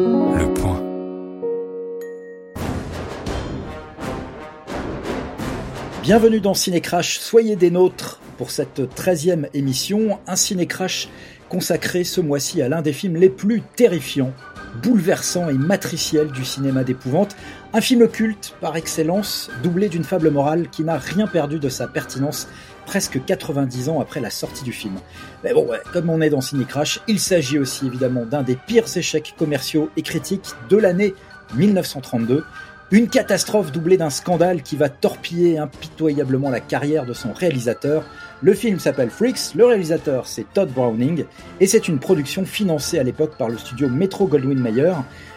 [0.00, 0.80] Le point.
[6.02, 11.10] Bienvenue dans Cinécrash, soyez des nôtres pour cette 13e émission, un Cinécrash
[11.50, 14.32] consacré ce mois-ci à l'un des films les plus terrifiants,
[14.82, 17.36] bouleversants et matriciels du cinéma d'épouvante,
[17.74, 21.86] un film culte par excellence, doublé d'une fable morale qui n'a rien perdu de sa
[21.86, 22.48] pertinence
[22.86, 24.94] presque 90 ans après la sortie du film.
[25.44, 29.34] Mais bon, comme on est dans Cinécrash, il s'agit aussi évidemment d'un des pires échecs
[29.38, 31.14] commerciaux et critiques de l'année
[31.54, 32.44] 1932,
[32.92, 38.04] une catastrophe doublée d'un scandale qui va torpiller impitoyablement la carrière de son réalisateur.
[38.42, 41.24] Le film s'appelle Freaks, le réalisateur c'est Todd Browning,
[41.60, 44.94] et c'est une production financée à l'époque par le studio Metro Goldwyn Mayer,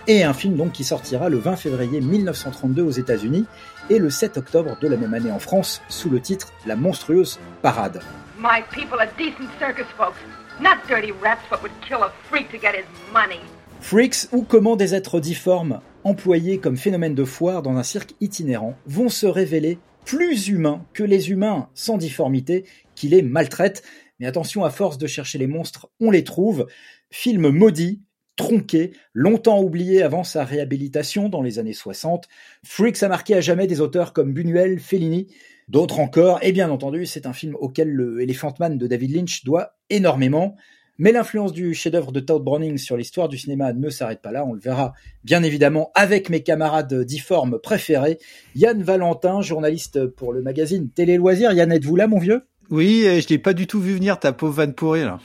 [0.07, 3.45] et un film donc qui sortira le 20 février 1932 aux États-Unis
[3.89, 7.39] et le 7 octobre de la même année en France sous le titre La monstrueuse
[7.61, 8.01] parade.
[8.37, 10.17] My people are decent circus folks,
[10.59, 13.39] not dirty rats what would kill a freak to get his money.
[13.79, 18.75] Freaks ou comment des êtres difformes employés comme phénomène de foire dans un cirque itinérant
[18.85, 23.83] vont se révéler plus humains que les humains sans difformité qui les maltraitent.
[24.19, 26.67] Mais attention, à force de chercher les monstres, on les trouve.
[27.09, 28.01] Film maudit,
[28.35, 32.27] tronqué, longtemps oublié avant sa réhabilitation dans les années 60.
[32.63, 35.27] Freaks a marqué à jamais des auteurs comme Buñuel, Fellini,
[35.67, 39.43] d'autres encore, et bien entendu, c'est un film auquel le Elephant Man de David Lynch
[39.43, 40.55] doit énormément.
[40.99, 44.45] Mais l'influence du chef-d'œuvre de Todd Browning sur l'histoire du cinéma ne s'arrête pas là.
[44.45, 48.19] On le verra bien évidemment avec mes camarades difformes préférés.
[48.53, 51.51] Yann Valentin, journaliste pour le magazine Télé Loisirs.
[51.51, 52.43] Yann, êtes-vous là, mon vieux?
[52.69, 55.19] Oui, je t'ai pas du tout vu venir ta pauvre vanne pourrie là.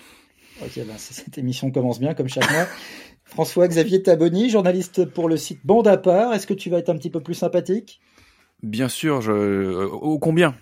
[0.63, 2.67] Ok, ben, cette émission commence bien comme chaque mois.
[3.25, 6.35] François-Xavier Taboni, journaliste pour le site Bande à part.
[6.35, 8.01] Est-ce que tu vas être un petit peu plus sympathique?
[8.63, 9.31] Bien sûr, je...
[9.31, 10.57] Euh, au combien?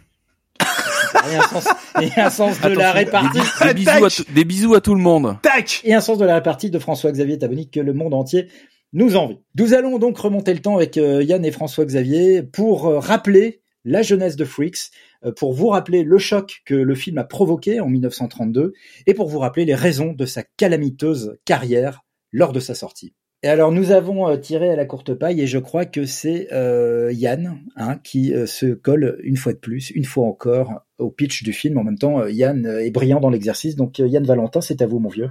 [1.30, 1.69] Et un sens,
[2.00, 3.41] et un sens de la répartie.
[3.64, 5.39] Des, bisous à des, bisous à tout le monde.
[5.42, 8.48] Tac Et un sens de la répartie de François-Xavier Taboni que le monde entier
[8.92, 9.39] nous envie.
[9.58, 14.02] Nous allons donc remonter le temps avec euh, Yann et François-Xavier pour euh, rappeler la
[14.02, 17.89] jeunesse de Freaks, euh, pour vous rappeler le choc que le film a provoqué en
[17.89, 18.73] 1932
[19.07, 23.14] et pour vous rappeler les raisons de sa calamiteuse carrière lors de sa sortie.
[23.42, 26.48] Et alors nous avons euh, tiré à la courte paille et je crois que c'est
[26.53, 31.11] euh, Yann hein, qui euh, se colle une fois de plus, une fois encore au
[31.11, 31.79] pitch du film.
[31.79, 33.77] En même temps, Yann est brillant dans l'exercice.
[33.77, 35.29] Donc Yann Valentin, c'est à vous mon vieux.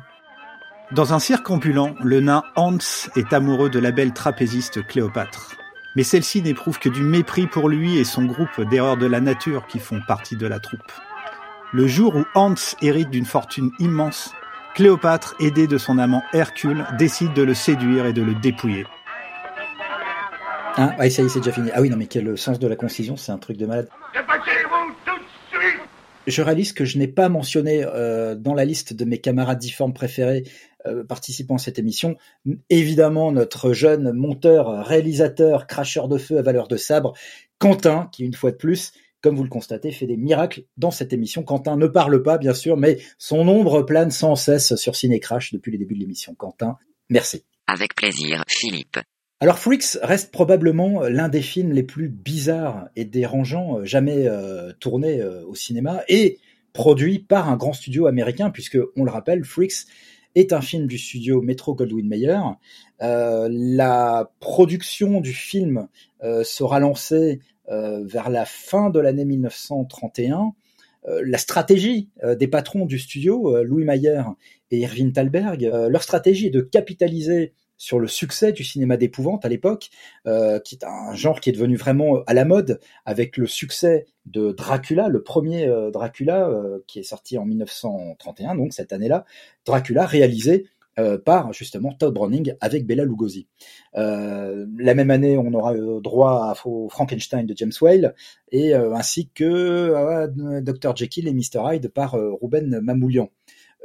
[0.95, 2.77] Dans un cirque ambulant, le nain Hans
[3.15, 5.57] est amoureux de la belle trapéziste Cléopâtre.
[5.95, 9.65] Mais celle-ci n'éprouve que du mépris pour lui et son groupe d'erreurs de la nature
[9.67, 10.91] qui font partie de la troupe.
[11.73, 14.33] Le jour où Hans hérite d'une fortune immense,
[14.75, 18.85] Cléopâtre, aidée de son amant Hercule, décide de le séduire et de le dépouiller.
[20.75, 21.69] Ah, ouais, ça y est, c'est déjà fini.
[21.73, 23.87] Ah oui, non, mais quel sens de la concision, c'est un truc de malade.
[26.27, 29.93] Je réalise que je n'ai pas mentionné euh, dans la liste de mes camarades difformes
[29.93, 30.43] préférés
[30.87, 32.15] euh, participant à cette émission,
[32.69, 37.13] évidemment notre jeune monteur, réalisateur, cracheur de feu à valeur de sabre,
[37.59, 41.11] Quentin, qui une fois de plus comme vous le constatez, fait des miracles dans cette
[41.11, 41.41] émission.
[41.41, 45.71] Quentin ne parle pas, bien sûr, mais son ombre plane sans cesse sur Cinécrash depuis
[45.71, 46.35] le début de l'émission.
[46.35, 46.77] Quentin,
[47.09, 47.43] merci.
[47.65, 48.99] Avec plaisir, Philippe.
[49.39, 54.71] Alors Freaks reste probablement l'un des films les plus bizarres et dérangeants euh, jamais euh,
[54.79, 56.39] tournés euh, au cinéma et
[56.71, 59.87] produit par un grand studio américain puisque on le rappelle Freaks
[60.35, 62.39] est un film du studio Metro Goldwyn Mayer.
[62.99, 65.87] la production du film
[66.43, 67.39] sera lancée
[67.71, 70.51] euh, vers la fin de l'année 1931,
[71.07, 74.21] euh, la stratégie euh, des patrons du studio, Louis Mayer
[74.69, 79.49] et Irving Thalberg, leur stratégie est de capitaliser sur le succès du cinéma d'épouvante à
[79.49, 79.89] l'époque,
[80.63, 84.51] qui est un genre qui est devenu vraiment à la mode avec le succès de
[84.51, 86.49] Dracula, le premier Dracula
[86.87, 89.25] qui est sorti en 1931, donc cette année-là,
[89.65, 93.47] Dracula réalisé euh, par justement Todd Browning avec Bella Lugosi.
[93.97, 98.15] Euh, la même année, on aura droit à Frankenstein de James Whale
[98.53, 100.29] et euh, ainsi que
[100.61, 103.29] Dr Jekyll et Mr Hyde par Ruben Mamoulian.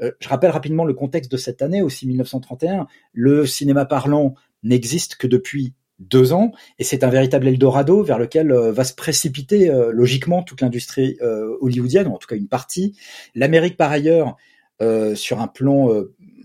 [0.01, 2.87] Je rappelle rapidement le contexte de cette année aussi 1931.
[3.13, 8.51] Le cinéma parlant n'existe que depuis deux ans, et c'est un véritable Eldorado vers lequel
[8.51, 11.19] va se précipiter logiquement toute l'industrie
[11.61, 12.97] hollywoodienne, ou en tout cas une partie.
[13.35, 14.37] L'Amérique par ailleurs,
[15.15, 15.91] sur un plan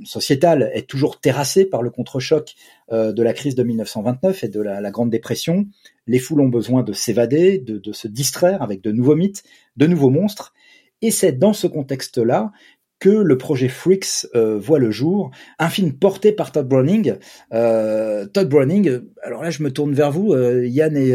[0.04, 2.56] sociétale est toujours terrassée par le contre-choc
[2.92, 5.68] euh, de la crise de 1929 et de la, Grande Dépression.
[6.08, 9.44] Les foules ont besoin de s'évader, de, de, se distraire avec de nouveaux mythes,
[9.78, 10.54] de nouveaux monstres.
[11.02, 12.52] Et c'est dans ce contexte-là
[13.00, 17.16] que le projet Freaks euh, voit le jour, un film porté par Todd Browning.
[17.54, 21.10] Euh, Todd Browning, alors là je me tourne vers vous, euh, Yann et,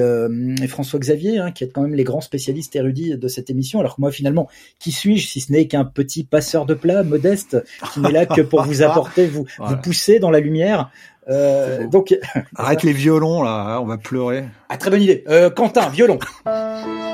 [0.62, 3.80] et François Xavier, hein, qui êtes quand même les grands spécialistes érudits de cette émission.
[3.80, 4.48] Alors que moi finalement,
[4.78, 7.62] qui suis-je si ce n'est qu'un petit passeur de plat modeste
[7.92, 10.90] qui n'est là que pour vous apporter, vous, vous pousser dans la lumière.
[11.28, 12.16] Euh, donc,
[12.56, 14.44] arrête les violons là, on va pleurer.
[14.68, 15.24] Ah, très bonne idée.
[15.28, 16.18] Euh, Quentin, violon.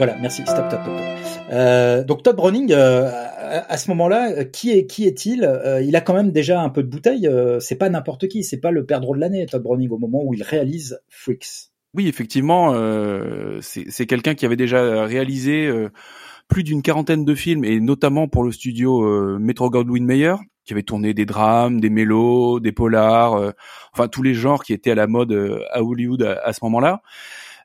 [0.00, 0.40] Voilà, merci.
[0.46, 0.94] Stop, stop, stop.
[1.52, 3.10] Euh, donc Todd Browning, euh,
[3.68, 5.44] à, ce moment-là, qui est qui est-il?
[5.44, 7.28] Euh, Il a quand même déjà un peu de bouteille.
[7.28, 8.42] Euh, c'est pas n'importe qui.
[8.42, 11.68] C'est pas le perdreau de l'année, Todd Browning, au moment où il réalise Freaks.
[11.92, 15.70] Oui, effectivement, euh, c'est quelqu'un qui avait déjà réalisé
[16.48, 20.82] plus d'une quarantaine de films, et notamment pour le studio Metro Goldwyn Mayer, qui avait
[20.82, 23.52] tourné des drames, des mélos, des polars,
[23.92, 25.38] enfin tous les genres qui étaient à la mode
[25.72, 27.02] à Hollywood à ce moment-là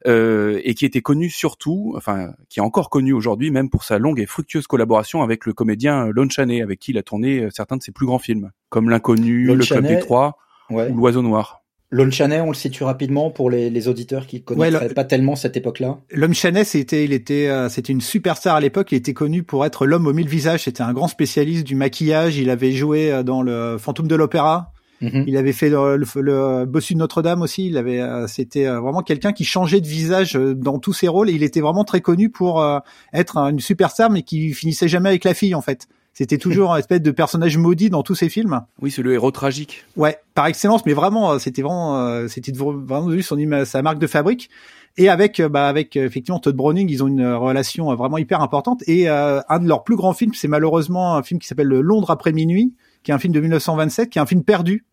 [0.06, 3.98] euh, et qui était connu surtout, enfin qui est encore connu aujourd'hui même pour sa
[3.98, 7.50] longue et fructueuse collaboration avec le comédien Lon Chaney, avec qui il a tourné euh,
[7.52, 10.38] certains de ses plus grands films, comme L'Inconnu, Le Club des Trois
[10.70, 11.62] ou L'Oiseau Noir.
[11.92, 15.56] Lon Chaney, on le situe rapidement pour les, les auditeurs qui connaissent pas tellement cette
[15.56, 16.00] époque-là.
[16.12, 18.92] Lon Chaney, c'était, il était, euh, c'était une superstar à l'époque.
[18.92, 20.64] Il était connu pour être l'homme aux mille visages.
[20.64, 22.38] C'était un grand spécialiste du maquillage.
[22.38, 24.74] Il avait joué euh, dans le Fantôme de l'Opéra.
[25.02, 25.26] Mhm.
[25.28, 27.68] Il avait fait le, le, bossu de Notre-Dame aussi.
[27.68, 31.08] Il avait, euh, c'était euh, vraiment quelqu'un qui changeait de visage euh, dans tous ses
[31.08, 32.66] rôles et il était vraiment très connu pour
[33.14, 35.88] être une superstar, mais qui finissait jamais avec la fille en fait.
[36.14, 38.62] C'était toujours un espèce de personnage maudit dans tous ses films.
[38.82, 39.84] Oui, c'est le héros tragique.
[39.98, 44.50] Ouais, par excellence, mais vraiment, c'était vraiment, c'était vraiment devenu son sa marque de fabrique.
[44.98, 48.82] Et avec, bah, avec effectivement Todd Browning, ils ont une relation vraiment hyper importante.
[48.88, 52.32] Et un de leurs plus grands films, c'est malheureusement un film qui s'appelle Londres après
[52.32, 52.74] minuit,
[53.06, 54.84] qui est un film de 1927, qui est un film perdu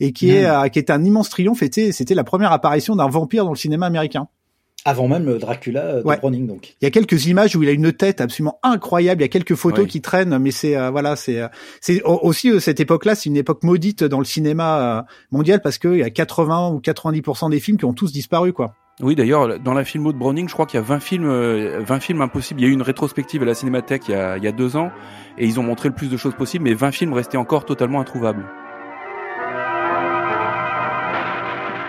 [0.00, 0.64] et qui est mmh.
[0.64, 1.62] euh, qui est un immense triomphe.
[1.70, 4.26] C'était la première apparition d'un vampire dans le cinéma américain.
[4.86, 6.74] Avant même le Dracula euh, Browning, donc.
[6.80, 9.20] Il y a quelques images où il a une tête absolument incroyable.
[9.20, 11.42] Il y a quelques photos qui traînent, mais c'est euh, voilà, c'est
[11.82, 16.02] c'est aussi cette époque-là, c'est une époque maudite dans le cinéma mondial parce qu'il y
[16.02, 18.74] a 80 ou 90% des films qui ont tous disparu, quoi.
[19.02, 21.28] Oui, d'ailleurs, dans la filmo de Browning, je crois qu'il y a 20 films,
[21.78, 22.60] 20 films impossibles.
[22.60, 24.90] Il y a eu une rétrospective à la Cinémathèque il y a, deux ans,
[25.38, 28.00] et ils ont montré le plus de choses possibles, mais 20 films restaient encore totalement
[28.00, 28.44] introuvables.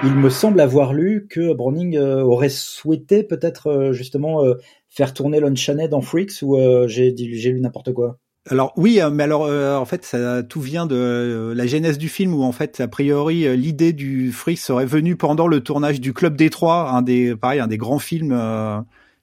[0.04, 4.56] Il me semble avoir lu que Browning euh, aurait souhaité peut-être euh, justement euh,
[4.90, 8.18] faire tourner Lon Chaney dans Freaks ou j'ai lu n'importe quoi.
[8.50, 9.42] Alors oui, mais alors
[9.80, 13.56] en fait ça tout vient de la genèse du film où en fait a priori
[13.56, 17.68] l'idée du Freaks serait venue pendant le tournage du Club Détroit, un des pareil un
[17.68, 18.36] des grands films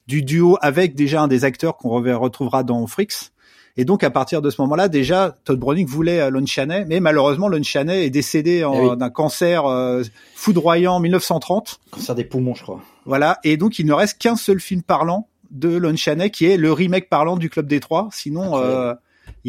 [0.09, 3.33] du duo avec déjà un des acteurs qu'on retrouvera dans Freaks.
[3.77, 6.99] Et donc à partir de ce moment-là, déjà Todd Browning voulait euh, Lon Chaney, mais
[6.99, 10.03] malheureusement Lon Chaney est décédé eh d'un cancer euh,
[10.35, 11.79] foudroyant en 1930.
[11.93, 12.81] Cancer des poumons, je crois.
[13.05, 16.57] Voilà, et donc il ne reste qu'un seul film parlant de Lon Chaney qui est
[16.57, 18.09] le remake parlant du Club des Trois.
[18.11, 18.95] Sinon, euh,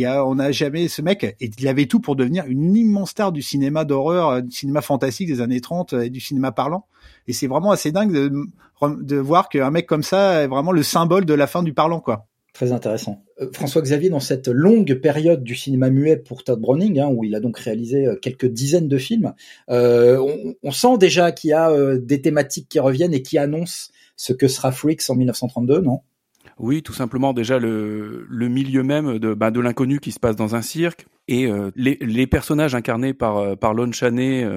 [0.06, 3.32] a, on n'a jamais ce mec et il avait tout pour devenir une immense star
[3.32, 6.86] du cinéma d'horreur, euh, du cinéma fantastique des années 30 et du cinéma parlant.
[7.28, 11.26] Et c'est vraiment assez dingue de, voir qu'un mec comme ça est vraiment le symbole
[11.26, 12.28] de la fin du parlant, quoi.
[12.54, 13.24] Très intéressant.
[13.42, 17.24] Euh, François Xavier, dans cette longue période du cinéma muet pour Todd Browning, hein, où
[17.24, 19.34] il a donc réalisé euh, quelques dizaines de films,
[19.70, 20.18] euh,
[20.64, 24.48] on, sent déjà qu'il y a des thématiques qui reviennent et qui annoncent ce que
[24.48, 26.02] sera Freaks en 1932, non?
[26.58, 30.56] Oui, tout simplement déjà le, milieu même de, bah, de l'inconnu qui se passe dans
[30.56, 31.08] un cirque.
[31.28, 34.48] Et les, personnages incarnés par, par Lon Chaney,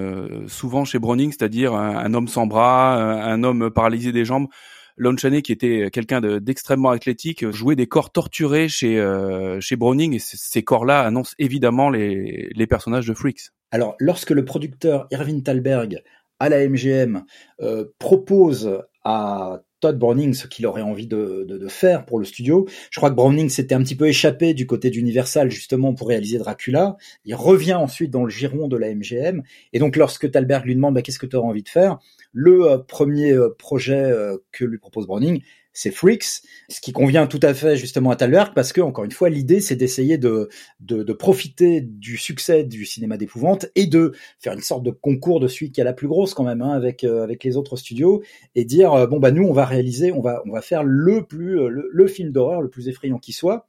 [0.47, 4.49] souvent chez Browning, c'est-à-dire un, homme sans bras, un homme paralysé des jambes,
[4.97, 10.15] Lon Chaney, qui était quelqu'un d'extrêmement athlétique, jouait des corps torturés chez euh, chez Browning.
[10.15, 13.51] Et ces corps-là annoncent évidemment les, les personnages de Freaks.
[13.71, 16.03] Alors, lorsque le producteur Irving Thalberg
[16.39, 17.25] à la MGM
[17.63, 22.25] euh, propose à Todd Browning ce qu'il aurait envie de, de, de, faire pour le
[22.25, 22.69] studio.
[22.91, 26.39] Je crois que Browning s'était un petit peu échappé du côté d'Universal justement pour réaliser
[26.39, 26.97] Dracula.
[27.25, 29.43] Il revient ensuite dans le giron de la MGM.
[29.73, 31.99] Et donc lorsque Thalberg lui demande bah, qu'est-ce que tu auras envie de faire,
[32.33, 37.27] le euh, premier euh, projet euh, que lui propose Browning, c'est Freaks, ce qui convient
[37.27, 40.49] tout à fait justement à Thalberg parce que encore une fois l'idée c'est d'essayer de,
[40.81, 45.49] de, profiter du succès du cinéma d'épouvante et de faire une sorte de concours de
[45.49, 48.23] celui qui a la plus grosse quand même hein, avec avec les autres studios
[48.55, 51.59] et dire bon bah nous on va réaliser on va on va faire le plus
[51.69, 53.69] le film d'horreur le plus effrayant qui soit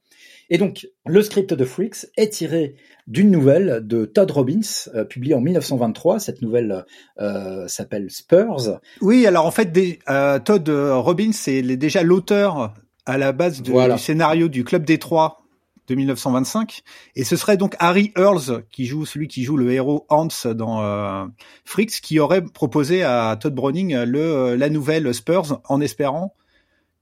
[0.50, 4.60] et donc, le script de Freaks est tiré d'une nouvelle de Todd Robbins,
[4.94, 6.18] euh, publiée en 1923.
[6.20, 6.84] Cette nouvelle
[7.20, 8.80] euh, s'appelle Spurs.
[9.00, 12.74] Oui, alors en fait, des, euh, Todd Robbins est déjà l'auteur
[13.06, 15.44] à la base du scénario du Club des Trois
[15.88, 16.82] de 1925
[17.14, 20.82] et ce serait donc Harry Earls qui joue celui qui joue le héros Hans dans
[20.82, 21.26] euh,
[21.64, 26.34] Freaks qui aurait proposé à Todd Browning le la nouvelle Spurs en espérant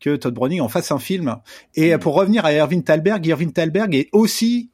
[0.03, 1.37] que Todd Browning en fasse un film.
[1.75, 1.99] Et mm.
[1.99, 4.71] pour revenir à Irving Thalberg, Irving Thalberg est aussi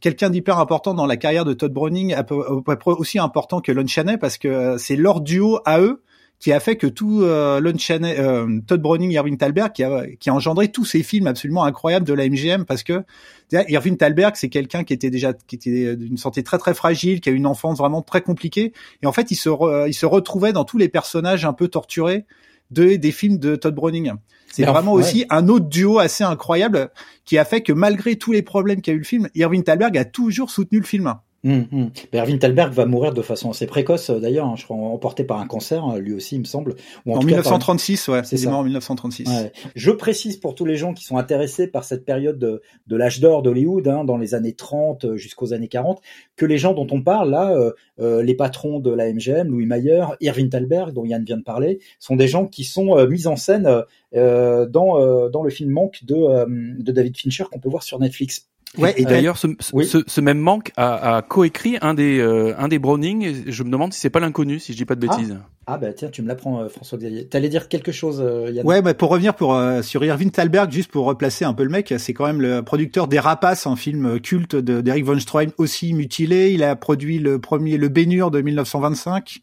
[0.00, 3.72] quelqu'un d'hyper important dans la carrière de Todd Browning, à peu, près aussi important que
[3.72, 6.02] Lon Chaney, parce que c'est leur duo à eux
[6.38, 10.04] qui a fait que tout euh, Lon Chaney, euh, Todd Browning, Irving Thalberg, qui a,
[10.20, 13.02] qui a engendré tous ces films absolument incroyables de la MGM, parce que
[13.50, 17.28] Irving Thalberg, c'est quelqu'un qui était déjà qui était d'une santé très très fragile, qui
[17.28, 19.48] a eu une enfance vraiment très compliquée, et en fait, il se
[19.88, 22.24] il se retrouvait dans tous les personnages un peu torturés
[22.70, 24.12] de des films de Todd Browning.
[24.50, 26.90] C'est vraiment aussi un autre duo assez incroyable
[27.24, 30.04] qui a fait que malgré tous les problèmes qu'a eu le film, Irving Thalberg a
[30.04, 31.14] toujours soutenu le film.
[31.44, 31.90] Hum.
[32.12, 35.38] Erwin Thalberg va mourir de façon assez précoce euh, d'ailleurs, hein, je crois emporté par
[35.38, 36.74] un cancer euh, lui aussi il me semble.
[37.06, 39.28] en, 1936, ouais, c'est mort en 1936.
[39.76, 43.20] Je précise pour tous les gens qui sont intéressés par cette période de, de l'âge
[43.20, 46.00] d'or d'Hollywood, hein, dans les années 30 euh, jusqu'aux années 40,
[46.34, 47.56] que les gens dont on parle là,
[48.00, 51.78] euh, les patrons de la MGM, Louis Mayer, Irving Thalberg dont Yann vient de parler,
[52.00, 56.92] sont des gens qui sont mis en scène dans dans le film Manque de, de
[56.92, 58.48] David Fincher qu'on peut voir sur Netflix.
[58.76, 62.68] Ouais, et d'ailleurs, ce, ce, ce, même manque a, a coécrit un des euh, un
[62.68, 63.22] des Browning.
[63.22, 65.16] Et je me demande si c'est pas l'inconnu, si je dis pas de ah.
[65.16, 65.38] bêtises.
[65.70, 67.26] Ah, bah tiens, tu me l'apprends, euh, François Xavier.
[67.26, 68.66] T'allais dire quelque chose, euh, Yann?
[68.66, 71.70] Ouais, bah pour revenir pour euh, sur Irving Thalberg, juste pour replacer un peu le
[71.70, 75.92] mec, c'est quand même le producteur des Rapaces, un film culte d'Eric von Stroheim, aussi
[75.92, 76.52] mutilé.
[76.52, 79.40] Il a produit le premier Le Bénur de 1925.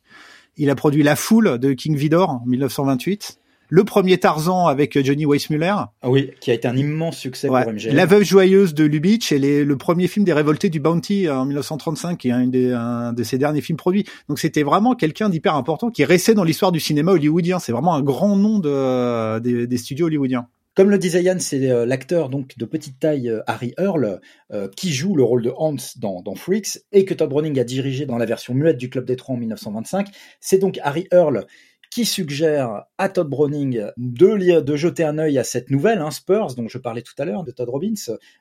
[0.58, 5.26] Il a produit La Foule de King Vidor en 1928 le premier Tarzan avec Johnny
[5.26, 5.74] Weissmuller.
[6.02, 7.96] Ah oui, qui a été un immense succès pour MGM.
[7.96, 11.46] La Veuve joyeuse de Lubitsch et le premier film des Révoltés du Bounty euh, en
[11.46, 14.06] 1935, qui est un, des, un de ses derniers films produits.
[14.30, 17.60] Donc c'était vraiment quelqu'un d'hyper important qui restait dans l'histoire du cinéma hollywoodien.
[17.60, 20.48] C'est vraiment un grand nom de, des, studios hollywoodiens.
[20.76, 24.20] Comme le disait Yann, c'est euh, l'acteur donc de petite taille euh, Harry Earl
[24.78, 28.06] qui joue le rôle de Hans dans, dans, Freaks et que Todd Browning a dirigé
[28.06, 30.08] dans la version muette du Club des Trois en 1925.
[30.40, 31.46] C'est donc Harry Earl
[31.96, 36.54] qui suggère à Todd Browning de, de jeter un œil à cette nouvelle, hein, Spurs,
[36.54, 37.94] dont je parlais tout à l'heure, de Todd Robbins,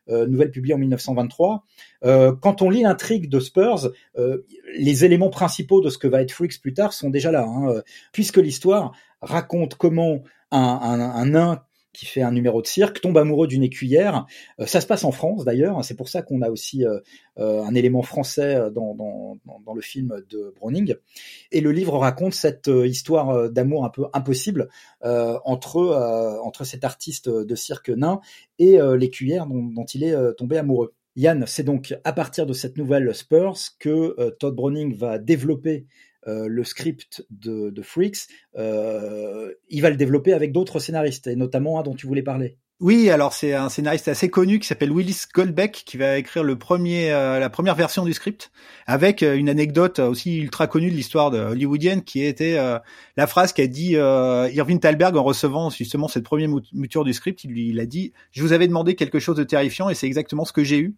[0.08, 1.62] euh, nouvelle publiée en 1923.
[2.04, 4.44] Euh, quand on lit l'intrigue de Spurs, euh,
[4.76, 7.80] les éléments principaux de ce que va être Freaks plus tard sont déjà là, hein,
[8.11, 8.90] puisque l'histoire
[9.23, 11.62] raconte comment un, un, un nain
[11.94, 14.26] qui fait un numéro de cirque, tombe amoureux d'une écuyère.
[14.60, 16.98] Euh, ça se passe en France d'ailleurs, c'est pour ça qu'on a aussi euh,
[17.38, 19.38] euh, un élément français dans,
[19.74, 20.94] le film de Browning.
[21.50, 24.68] Et le livre raconte cette histoire d'amour un peu impossible
[25.02, 28.20] entre, cet artiste de cirque nain
[28.58, 30.94] et l'écuyère dont, il est tombé amoureux.
[31.16, 35.86] Yann, c'est donc à partir de cette nouvelle Spurs que Todd Browning va développer
[36.26, 41.37] euh, le script de, de Freaks, euh, il va le développer avec d'autres scénaristes, et
[41.37, 42.59] notamment un dont tu voulais parler.
[42.81, 46.59] Oui, alors c'est un scénariste assez connu qui s'appelle Willis Goldbeck qui va écrire le
[46.59, 48.50] premier, euh, la première version du script
[48.87, 52.59] avec une anecdote aussi ultra connue de l'histoire de hollywoodienne qui était
[53.16, 57.45] la phrase qu'a dit Irving Thalberg en recevant justement cette première mouture du script.
[57.45, 60.09] Il lui il a dit je vous avais demandé quelque chose de terrifiant et c'est
[60.09, 60.97] exactement ce que j'ai eu.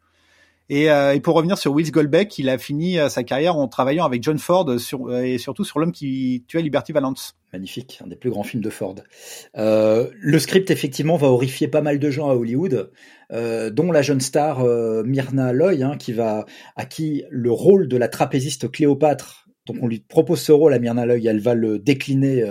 [0.69, 3.69] Et, euh, et, pour revenir sur Wills Goldbeck, il a fini euh, sa carrière en
[3.69, 7.37] travaillant avec John Ford sur, euh, et surtout sur l'homme qui tuait Liberty Valance.
[7.53, 8.97] Magnifique, un des plus grands films de Ford.
[9.57, 12.91] Euh, le script effectivement va horrifier pas mal de gens à Hollywood,
[13.33, 14.65] euh, dont la jeune star
[15.05, 19.89] Myrna Loy, hein, qui va à qui le rôle de la trapéziste Cléopâtre donc on
[19.89, 22.45] lui propose ce rôle à Myrna Loy, elle va le décliner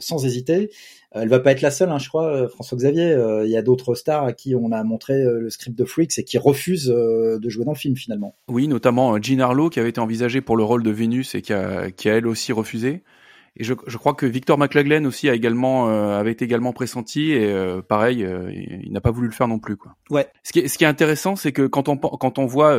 [0.00, 0.68] sans hésiter.
[1.16, 3.12] Euh, elle va pas être la seule, hein, je crois, euh, François Xavier.
[3.12, 6.18] Euh, il y a d'autres stars à qui on a montré le script de Freaks
[6.18, 8.34] et qui refusent de jouer dans le film finalement.
[8.48, 11.52] Oui, notamment Jean Harlow qui avait été envisagé pour le rôle de Vénus et qui
[11.52, 13.02] a, qui a elle aussi refusé.
[13.56, 17.52] Et je, je, crois que Victor McLaglen aussi a également avait été également pressenti et
[17.88, 18.24] pareil,
[18.84, 19.96] il, n'a pas voulu le faire non plus quoi.
[20.10, 20.28] Ouais.
[20.44, 22.78] Ce qui est, ce qui est intéressant, c'est que quand on quand on voit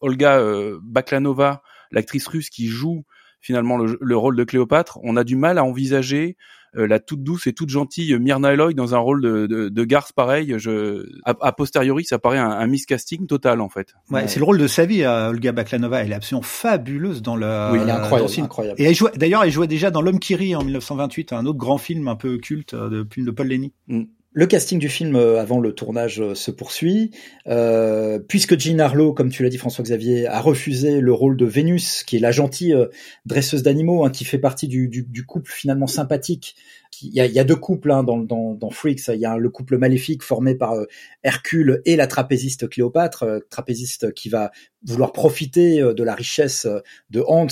[0.00, 0.42] Olga
[0.82, 1.62] Baklanova,
[1.92, 3.04] l'actrice russe qui joue
[3.40, 7.22] finalement le, le, rôle de Cléopâtre, on a du mal à envisager euh, la toute
[7.22, 10.54] douce et toute gentille Myrna Eloy dans un rôle de, de, de garce pareil.
[10.58, 13.94] Je, a, posteriori, ça paraît un, un miscasting total en fait.
[14.10, 16.02] Ouais, c'est le rôle de sa vie, euh, Olga Baklanova.
[16.02, 17.72] Elle est absolument fabuleuse dans le.
[17.72, 18.32] Oui, elle est incroyable.
[18.38, 18.80] incroyable.
[18.80, 21.58] Et elle jouait, d'ailleurs, elle jouait déjà dans L'homme qui rit en 1928, un autre
[21.58, 23.72] grand film un peu culte euh, de, de Paul Lenny.
[23.88, 24.04] Mm.
[24.38, 27.10] Le casting du film avant le tournage se poursuit,
[27.46, 32.02] euh, puisque Jean Harlow, comme tu l'as dit François-Xavier, a refusé le rôle de Vénus,
[32.02, 32.76] qui est la gentille
[33.24, 36.54] dresseuse d'animaux, hein, qui fait partie du, couple finalement sympathique
[37.02, 39.08] il y a, deux couples hein, dans, Freaks.
[39.08, 40.84] Il y a le couple maléfique formé par euh,
[41.22, 44.50] Hercule et la trapéziste Cléopâtre, euh, trapéziste qui va
[44.84, 46.66] vouloir profiter euh, de la richesse
[47.10, 47.46] de Hans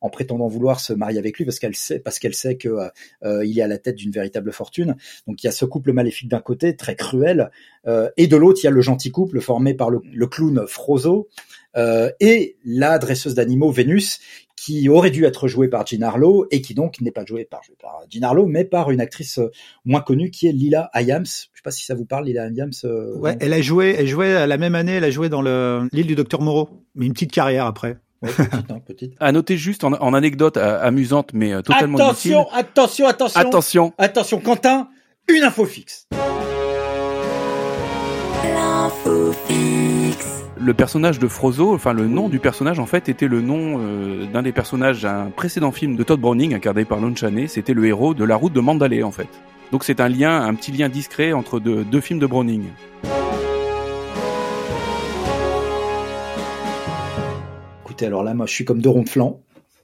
[0.00, 2.68] en prétendant vouloir se marier avec lui parce qu'elle sait parce qu'elle sait que
[3.44, 4.96] il est à la tête d'une véritable fortune.
[5.26, 7.50] Donc il y a ce couple maléfique d'un côté très cruel
[8.16, 11.28] et de l'autre il y a le gentil couple formé par le, le clown Frozo
[11.76, 14.20] et la dresseuse d'animaux Vénus
[14.64, 17.62] qui aurait dû être joué par Jean Harlow et qui donc n'est pas joué par,
[17.80, 19.50] par Jean Harlow, mais par une actrice euh,
[19.84, 21.24] moins connue qui est Lila Hyams.
[21.24, 22.70] Je sais pas si ça vous parle, Lila Hyams.
[22.84, 26.06] Euh, ouais, elle a joué, elle jouait la même année, elle a joué dans l'île
[26.06, 27.96] du Docteur Moreau, mais une petite carrière après.
[28.22, 29.14] Ouais, petite, hein, petite.
[29.20, 32.58] À noter juste en, en anecdote euh, amusante mais euh, totalement Attention, inutile.
[32.60, 33.92] attention, attention, Attention.
[33.98, 34.88] attention, Quentin,
[35.28, 36.06] une info fixe.
[40.56, 44.26] Le personnage de Frozo, enfin le nom du personnage en fait était le nom euh,
[44.26, 47.48] d'un des personnages d'un précédent film de Todd Browning incarné par Lon Chaney.
[47.48, 49.28] C'était le héros de La Route de Mandalay en fait.
[49.72, 52.64] Donc c'est un lien, un petit lien discret entre deux, deux films de Browning.
[57.84, 59.40] Écoutez, alors là, moi, je suis comme de flanc.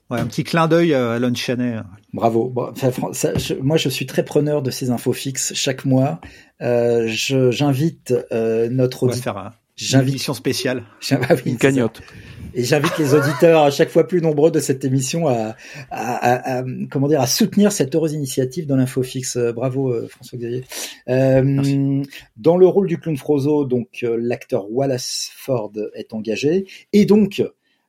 [0.09, 1.75] Ouais, un petit clin d'œil euh, à Lon Chaney.
[2.13, 2.49] Bravo.
[2.49, 5.85] Bon, enfin, fran- ça, je- moi, je suis très preneur de ces infos fixes chaque
[5.85, 6.19] mois.
[6.61, 9.33] Euh, je- j'invite euh, notre On va auditeur.
[9.35, 10.09] faire un- une J'invite.
[10.09, 10.83] émission spéciale.
[11.11, 12.01] Ah oui, Une cagnotte.
[12.55, 15.55] Et j'invite les auditeurs à chaque fois plus nombreux de cette émission à,
[15.91, 19.35] à, à- à- comment dire à soutenir cette heureuse initiative dans l'info fixe.
[19.37, 20.63] Euh, Bravo euh, François Xavier.
[21.09, 22.01] Euh, Merci.
[22.37, 27.43] dans le rôle du clown Frozo, donc euh, l'acteur Wallace Ford est engagé et donc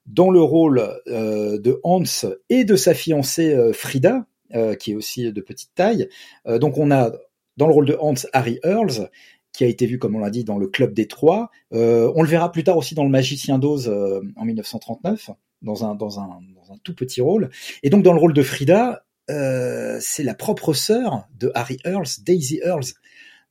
[0.06, 2.02] dans le rôle euh, de Hans
[2.48, 6.08] et de sa fiancée euh, Frida, euh, qui est aussi de petite taille.
[6.46, 7.12] Donc on a
[7.56, 9.10] dans le rôle de Hans Harry Earls
[9.52, 11.50] qui a été vu, comme on l'a dit, dans le Club des Trois.
[11.72, 15.30] Euh, on le verra plus tard aussi dans Le Magicien d'Oz euh, en 1939,
[15.62, 17.50] dans un, dans, un, dans un tout petit rôle.
[17.82, 22.08] Et donc dans le rôle de Frida, euh, c'est la propre sœur de Harry Earls,
[22.24, 22.94] Daisy Earls.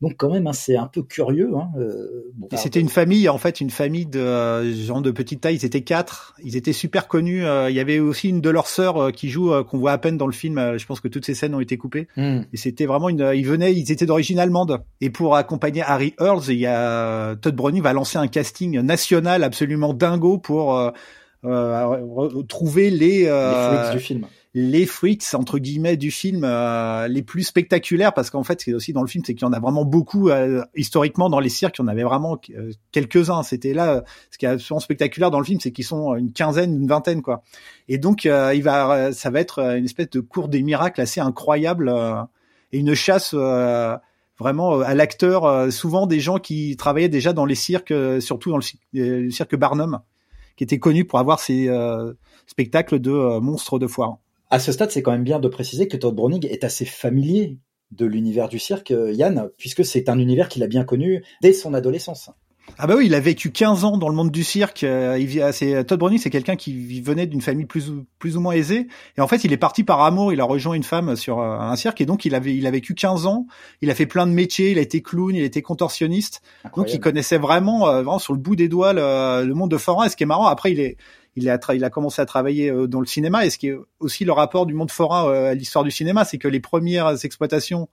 [0.02, 1.52] Donc quand même, hein, c'est un peu curieux.
[1.56, 5.12] Hein, euh, bon, Et c'était une famille, en fait, une famille de euh, gens de
[5.12, 5.56] petite taille.
[5.56, 6.36] Ils étaient quatre.
[6.42, 7.46] Ils étaient super connus.
[7.46, 9.92] Euh, Il y avait aussi une de leurs sœurs euh, qui joue, euh, qu'on voit
[9.92, 10.78] à peine dans le film.
[10.78, 12.08] Je pense que toutes ces scènes ont été coupées.
[12.16, 12.42] Hmm.
[12.54, 13.30] Et c'était vraiment une.
[13.36, 14.82] Ils venaient, ils étaient d'origine allemande.
[15.02, 19.44] Et pour accompagner Harry Earls, il y a Todd Browning va lancer un casting national
[19.44, 20.92] absolument dingo pour euh,
[21.46, 24.26] euh, trouver les les euh, freaks du film.
[24.56, 28.94] Les freaks entre guillemets du film euh, les plus spectaculaires parce qu'en fait c'est aussi
[28.94, 31.78] dans le film c'est qu'il y en a vraiment beaucoup euh, historiquement dans les cirques
[31.78, 33.44] il y en avait vraiment euh, quelques-uns.
[33.44, 34.02] C'était là euh,
[34.32, 37.22] ce qui est absolument spectaculaire dans le film c'est qu'ils sont une quinzaine une vingtaine
[37.22, 37.44] quoi.
[37.88, 41.02] Et donc euh, il va euh, ça va être une espèce de cours des miracles
[41.02, 41.94] assez incroyable
[42.72, 43.36] et une chasse
[44.40, 48.64] vraiment à l'acteur souvent des gens qui travaillaient déjà dans les cirques surtout dans le,
[48.94, 50.00] le cirque Barnum
[50.60, 52.14] qui était connu pour avoir euh,
[52.46, 54.18] spectacles de monstres de foire
[54.50, 57.58] À ce stade, c'est quand même bien de préciser que Todd Browning est assez familier
[57.92, 61.54] de l'univers du cirque, euh, Yann, puisque c'est un univers qu'il a bien connu dès
[61.54, 62.32] son adolescence.
[62.78, 64.84] Ah bah oui, il a vécu 15 ans dans le monde du cirque.
[64.84, 68.42] euh, il c'est Todd Browning, c'est quelqu'un qui venait d'une famille plus ou, plus ou
[68.42, 68.88] moins aisée.
[69.18, 70.32] Et en fait, il est parti par amour.
[70.34, 72.72] Il a rejoint une femme sur euh, un cirque et donc il avait, il a
[72.72, 73.48] vécu 15 ans.
[73.82, 74.72] Il a fait plein de métiers.
[74.72, 76.42] Il a été clown, il a été contorsionniste.
[76.76, 79.78] Donc il connaissait vraiment, euh, vraiment sur le bout des doigts le, le monde de
[79.78, 80.06] forain.
[80.06, 80.98] Et ce qui est marrant, après il est,
[81.36, 83.46] il a, il a commencé à travailler euh, dans le cinéma.
[83.46, 86.26] Et ce qui est aussi le rapport du monde forain euh, à l'histoire du cinéma,
[86.26, 87.88] c'est que les premières exploitations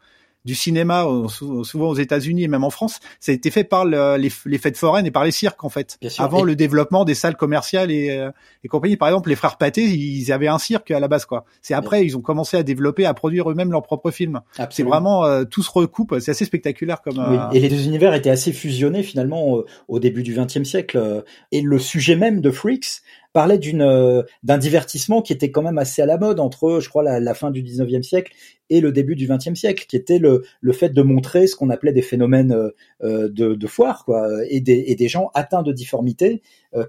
[0.45, 3.65] du cinéma, euh, sou- souvent aux États-Unis et même en France, ça a été fait
[3.65, 5.99] par le- les, les fêtes foraines et par les cirques en fait.
[6.01, 6.09] Bien.
[6.19, 8.31] Avant le développement des salles commerciales et, euh,
[8.63, 8.97] et compagnie.
[8.97, 11.47] Par exemple, les frères Pathé, ils avaient un cirque à la base quoi.
[11.63, 14.41] C'est après ils ont commencé à développer, à produire eux-mêmes leurs propres films.
[14.71, 16.15] C'est vraiment euh, tout se recoupe.
[16.21, 17.19] C'est assez spectaculaire comme.
[17.19, 20.63] Oui, euh, et les deux univers étaient assez fusionnés finalement euh, au début du XXe
[20.63, 21.25] siècle.
[21.51, 23.01] Et le sujet même de Freaks
[23.37, 27.03] parlait euh, d'un divertissement qui était quand même assez à la mode entre, je crois,
[27.03, 28.33] la, fin du XIXe siècle
[28.71, 31.93] et le début du XXe siècle, qui était le, fait de montrer ce qu'on appelait
[31.93, 32.71] des phénomènes euh,
[33.05, 36.41] euh, de, foire, quoi, et des, gens atteints de difformité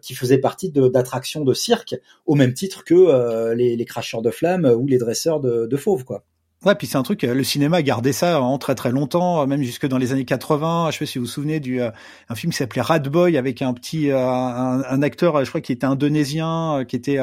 [0.02, 4.66] qui faisaient partie d'attractions de, cirque, au même titre que les, les cracheurs de flammes
[4.66, 6.24] ou les dresseurs de, de fauves, quoi.
[6.68, 9.42] Ouais, puis c'est un truc, euh, le cinéma a gardé ça en très très longtemps,
[9.42, 10.90] euh, même jusque dans les années 80.
[10.92, 11.92] Je sais pas si vous vous souvenez du euh,
[12.28, 15.86] un film qui s'appelait Rat Boy avec un petit un, acteur, je crois qui était
[15.86, 17.20] indonésien, qui était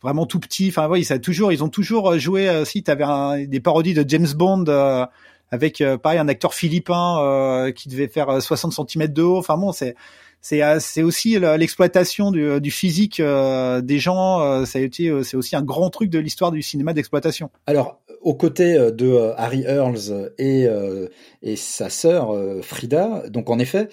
[0.00, 0.68] vraiment tout petit.
[0.70, 2.64] Enfin, ouais, ça toujours, ils ont toujours joué.
[2.64, 4.64] si un, des parodies de James Bond.
[5.50, 9.36] avec pareil un acteur philippin qui devait faire euh, 60 cm de haut.
[9.36, 9.94] Enfin bon, c'est
[10.40, 14.64] c'est aussi le- l'exploitation du, physique des gens.
[14.64, 17.50] ça a été c'est aussi un grand truc de l'histoire du cinéma d'exploitation.
[17.66, 21.06] Alors, aux côtés euh, de euh, Harry Earls et, euh,
[21.54, 23.88] sa sœur Frida, donc en effet,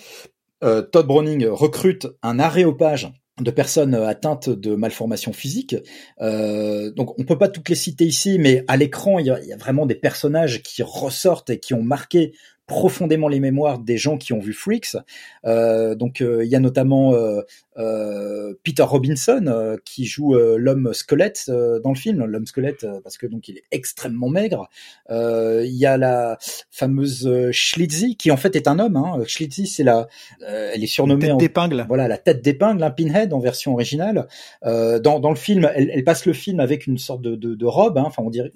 [0.61, 5.75] Todd Browning recrute un aréopage de personnes atteintes de malformations physiques.
[6.19, 9.85] Donc on peut pas toutes les citer ici, mais à l'écran, il y a vraiment
[9.85, 12.33] des personnages qui ressortent et qui ont marqué
[12.65, 14.95] profondément les mémoires des gens qui ont vu Freaks.
[15.45, 17.41] Euh, donc euh, il y a notamment euh,
[17.77, 22.83] euh, Peter Robinson euh, qui joue euh, l'homme squelette euh, dans le film, l'homme squelette
[22.85, 24.69] euh, parce que donc il est extrêmement maigre.
[25.09, 26.37] Euh, Il y a la
[26.71, 28.95] fameuse Schlitzie qui en fait est un homme.
[28.95, 29.21] Hein.
[29.27, 30.07] Schlitzie c'est la,
[30.47, 31.85] euh, elle est surnommée Tête en d'épingle.
[31.87, 34.27] voilà la tête d'épingle, un pinhead en version originale.
[34.65, 37.55] Euh, dans, dans le film, elle, elle passe le film avec une sorte de, de,
[37.55, 37.97] de robe.
[37.97, 38.03] hein.
[38.05, 38.51] Enfin, on dirait,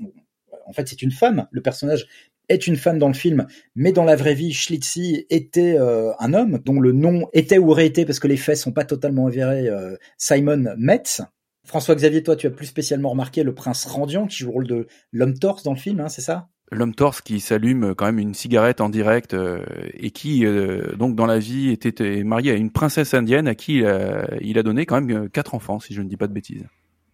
[0.65, 1.47] en fait, c'est une femme.
[1.51, 2.07] Le personnage
[2.49, 6.33] est une femme dans le film, mais dans la vraie vie, Schlitzie était euh, un
[6.33, 9.27] homme dont le nom était ou aurait été, parce que les faits sont pas totalement
[9.27, 11.21] avérés, euh, Simon Metz.
[11.65, 14.87] François-Xavier, toi, tu as plus spécialement remarqué le prince Randian qui joue le rôle de
[15.11, 16.47] l'homme torse dans le film, hein, c'est ça?
[16.71, 21.15] L'homme torse qui s'allume quand même une cigarette en direct euh, et qui, euh, donc
[21.15, 24.85] dans la vie, était marié à une princesse indienne à qui euh, il a donné
[24.85, 26.65] quand même quatre enfants, si je ne dis pas de bêtises.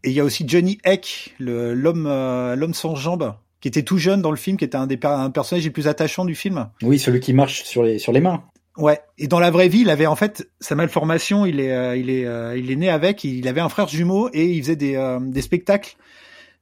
[0.03, 3.83] Et il y a aussi Johnny Eck, le- l'homme euh, l'homme sans jambes, qui était
[3.83, 6.25] tout jeune dans le film, qui était un des per- un personnage les plus attachants
[6.25, 6.67] du film.
[6.81, 8.43] Oui, celui qui marche sur les, sur les mains.
[8.75, 8.99] Ouais.
[9.17, 11.45] Et dans la vraie vie, il avait en fait sa malformation.
[11.45, 13.23] Il est, euh, il est, euh, il est né avec.
[13.23, 15.95] Il avait un frère jumeau et il faisait des, euh, des spectacles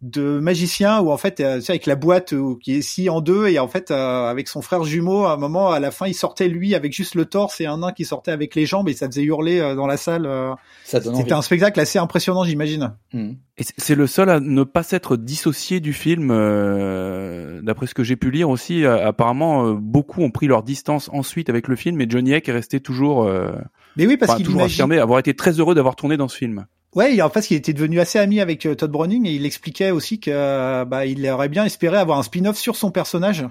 [0.01, 3.07] de magicien où en fait, euh, tu sais, avec la boîte euh, qui est scie
[3.09, 5.91] en deux et en fait, euh, avec son frère jumeau, à un moment, à la
[5.91, 8.65] fin, il sortait lui avec juste le torse et un nain qui sortait avec les
[8.65, 10.25] jambes et ça faisait hurler euh, dans la salle.
[10.25, 10.53] euh.
[10.85, 11.21] Ça donne envie.
[11.21, 12.93] C'était un spectacle assez impressionnant, j'imagine.
[13.13, 13.35] Mhm.
[13.57, 17.93] Et c'est- c'est le seul à ne pas s'être dissocié du film, euh, d'après ce
[17.93, 18.83] que j'ai pu lire aussi.
[18.83, 22.49] euh, apparemment, euh, beaucoup ont pris leur distance ensuite avec le film, et Johnny Eck
[22.49, 23.51] est resté toujours, euh,
[23.97, 24.73] Mais oui, parce enfin, qu'il toujours imagine.
[24.75, 26.65] affirmé avoir été très heureux d'avoir tourné dans ce film.
[26.93, 29.91] Ouais, en fait, il était devenu assez ami avec euh, Todd Browning et il expliquait
[29.91, 33.45] aussi que euh, bah, il aurait bien espéré avoir un spin-off sur son personnage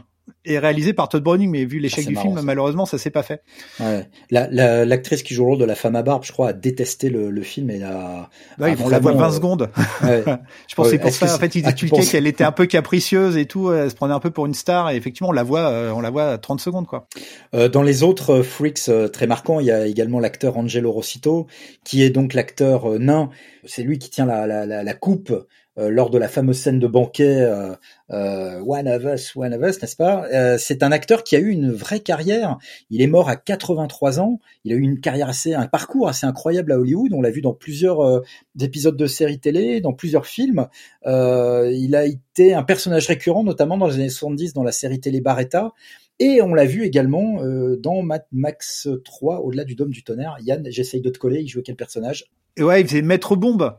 [0.44, 2.42] et réalisé par Todd Browning, mais vu l'échec c'est du marrant, film, ça.
[2.42, 3.42] malheureusement, ça s'est pas fait.
[3.80, 4.08] Ouais.
[4.30, 6.52] La- la- L'actrice qui joue le rôle de la femme à barbe, je crois, a
[6.52, 8.28] détesté le, le film et a.
[8.58, 9.70] Ouais, Ah, on la voit vraiment, 20 euh, secondes.
[10.02, 10.24] ouais.
[10.68, 11.34] Je pense Ouais, c'est pour ça.
[11.34, 13.72] En fait, il c'est- ah, penses- qu'elle était un peu capricieuse et tout.
[13.72, 14.90] Elle se prenait un peu pour une star.
[14.90, 17.06] Et effectivement, on la voit, euh, on la voit à 30 secondes, quoi.
[17.54, 20.90] Euh, dans les autres euh, freaks euh, très marquants, il y a également l'acteur Angelo
[20.92, 21.46] Rossito,
[21.84, 23.30] qui est donc l'acteur euh, nain.
[23.64, 25.46] C'est lui qui tient la, la, la, la coupe euh,
[25.88, 27.74] lors de la fameuse scène de banquet euh,
[28.10, 30.26] euh, One of Us, One of Us, n'est-ce pas?
[30.32, 32.58] Euh, C'est un acteur qui a eu une vraie carrière.
[32.90, 34.40] Il est mort à 83 ans.
[34.64, 37.12] Il a eu une carrière assez, un parcours assez incroyable à Hollywood.
[37.12, 38.20] On l'a vu dans plusieurs euh,
[38.60, 40.66] épisodes de séries télé, dans plusieurs films.
[41.06, 45.00] Euh, il a été un personnage récurrent, notamment dans les années 70 dans la série
[45.00, 45.72] télé Barretta.
[46.18, 50.36] Et on l'a vu également euh, dans Mad Max 3, au-delà du dôme du tonnerre.
[50.42, 52.26] Yann, j'essaye de te coller, il jouait quel personnage?
[52.58, 53.74] Ouais, il faisait Maître Bombe.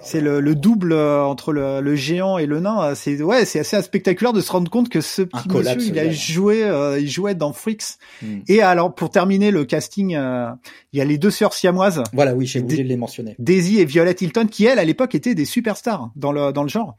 [0.00, 2.94] C'est le, le double euh, entre le, le géant et le nain.
[2.94, 5.98] C'est ouais, c'est assez spectaculaire de se rendre compte que ce petit collapse monsieur, il
[5.98, 7.98] a joué, euh, il jouait dans Freaks.
[8.22, 8.40] Hmm.
[8.48, 10.50] Et alors, pour terminer le casting, euh,
[10.92, 12.02] il y a les deux sœurs siamoises.
[12.12, 13.34] Voilà, oui, j'ai oublié de les mentionner.
[13.38, 16.68] Daisy et Violet Hilton, qui elles à l'époque étaient des superstars dans le dans le
[16.68, 16.96] genre,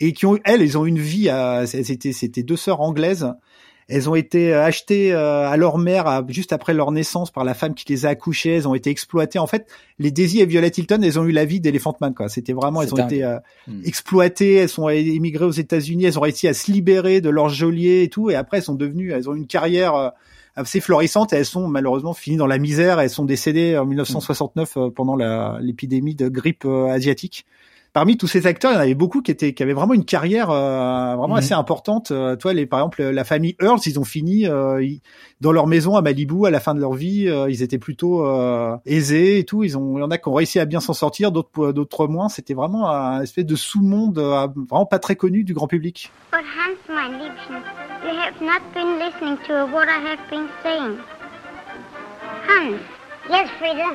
[0.00, 1.28] et qui ont elles, elles ont une vie.
[1.28, 3.32] À, c'était c'était deux sœurs anglaises.
[3.88, 7.54] Elles ont été achetées euh, à leur mère à- juste après leur naissance par la
[7.54, 8.56] femme qui les a accouchées.
[8.56, 9.38] Elles ont été exploitées.
[9.38, 9.66] En fait,
[9.98, 12.12] les Daisy et Violet Hilton, elles ont eu la vie d'Elephant Man.
[12.14, 12.28] Quoi.
[12.28, 13.12] C'était vraiment, elles ont dingue.
[13.12, 13.80] été euh, Hmm.
[13.84, 14.54] exploitées.
[14.56, 16.04] Elles sont émigrées aux États-Unis.
[16.04, 18.28] Elles ont réussi à se libérer de leur geôlier et tout.
[18.30, 20.08] Et après, elles sont devenues, elles ont une carrière euh,
[20.54, 21.32] assez florissante.
[21.32, 23.00] Et elles sont malheureusement finies dans la misère.
[23.00, 27.46] Elles sont décédées en 1969 euh, pendant la- l'épidémie de grippe euh, asiatique.
[27.98, 30.04] Parmi tous ces acteurs, il y en avait beaucoup qui étaient, qui avaient vraiment une
[30.04, 31.38] carrière euh, vraiment Mhm.
[31.38, 32.12] assez importante.
[32.12, 35.00] Euh, toi, les, par exemple, la famille Earls, ils ont fini euh, ils-
[35.40, 37.26] dans leur maison à Malibu à la fin de leur vie.
[37.28, 39.64] euh, ils étaient plutôt euh, aisés et tout.
[39.64, 42.06] Ils ont, il y en a qui ont réussi à bien s'en sortir, d'autres, d'autres
[42.06, 42.28] moins.
[42.28, 46.12] C'était vraiment un espèce de sous-monde euh, vraiment pas très connu du grand public.
[46.30, 47.56] But Hans, mein Liebchen,
[48.04, 50.98] you have not been listening to what I have been saying.
[52.46, 52.78] Hans.
[53.28, 53.90] Yes, Frida.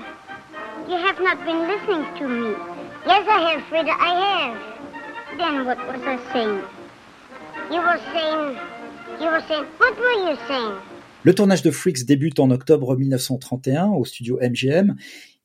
[0.90, 2.73] You have not been listening to me.
[3.06, 5.38] Yes, I have, Frida, I have.
[5.38, 6.62] Then what was I saying?
[7.70, 8.58] You were saying.
[9.20, 9.66] You were saying.
[9.78, 10.78] What were you saying?
[11.24, 14.96] Le tournage de Freaks débute en octobre 1931 au studio MGM.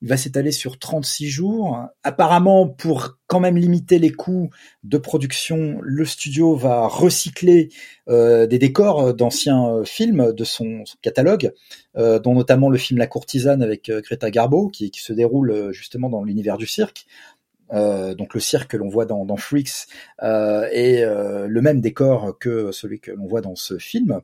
[0.00, 1.86] Il va s'étaler sur 36 jours.
[2.04, 4.50] Apparemment, pour quand même limiter les coûts
[4.84, 7.70] de production, le studio va recycler
[8.08, 11.52] euh, des décors d'anciens euh, films de son, catalogue,
[11.96, 16.22] euh, dont notamment le film La courtisane avec Greta Garbo, qui, se déroule justement dans
[16.22, 17.06] l'univers du cirque.
[17.72, 19.86] Euh, donc le cirque que l'on voit dans, dans Freaks
[20.22, 24.20] euh, est euh, le même décor que celui que l'on voit dans ce film.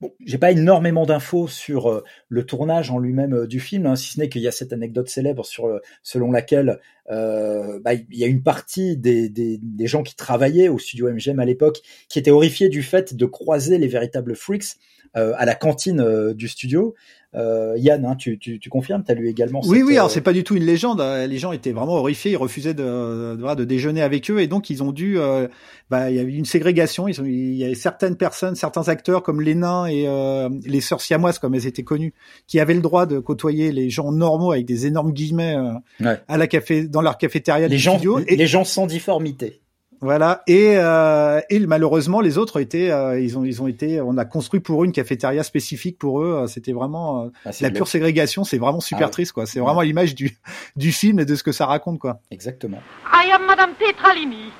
[0.00, 3.96] Bon, j'ai pas énormément d'infos sur euh, le tournage en lui-même euh, du film, hein,
[3.96, 8.16] si ce n'est qu'il y a cette anecdote célèbre sur euh, selon laquelle bah, il
[8.16, 11.80] y a une partie des, des, des gens qui travaillaient au studio MGM à l'époque
[12.08, 14.76] qui étaient horrifiés du fait de croiser les véritables freaks
[15.14, 16.94] à la cantine du studio.
[17.36, 20.06] Euh, Yann, hein, tu, tu, tu confirmes, tu as lu également Oui, cette, oui, alors
[20.06, 21.00] euh, c'est pas du tout une légende.
[21.00, 24.48] euh, Les gens étaient vraiment horrifiés, ils refusaient de, de, de déjeuner avec eux et
[24.48, 25.16] donc ils ont dû.
[25.18, 25.46] euh,
[25.90, 27.06] bah, il y avait une ségrégation.
[27.06, 30.80] Ils ont, il y avait certaines personnes, certains acteurs comme les nains et euh, les
[30.80, 32.14] sœurs siamoises comme elles étaient connues,
[32.48, 35.72] qui avaient le droit de côtoyer les gens normaux avec des énormes guillemets euh,
[36.04, 36.18] Ouais.
[36.26, 38.18] à la café dans leur cafétéria les gens, studio.
[38.26, 39.60] Et, les gens sans difformité.
[40.00, 40.42] Voilà.
[40.46, 44.24] Et, euh, et malheureusement, les autres étaient, euh, ils ont, ils ont été, on a
[44.24, 46.46] construit pour eux une cafétéria spécifique pour eux.
[46.48, 48.44] C'était vraiment euh, Ah, c'est la pure ségrégation.
[48.44, 49.44] C'est vraiment super Ah triste, quoi.
[49.46, 50.38] C'est vraiment l'image du
[50.76, 52.20] du film et de ce que ça raconte, quoi.
[52.30, 52.80] Exactement.
[53.12, 54.50] I am Madame Petralini.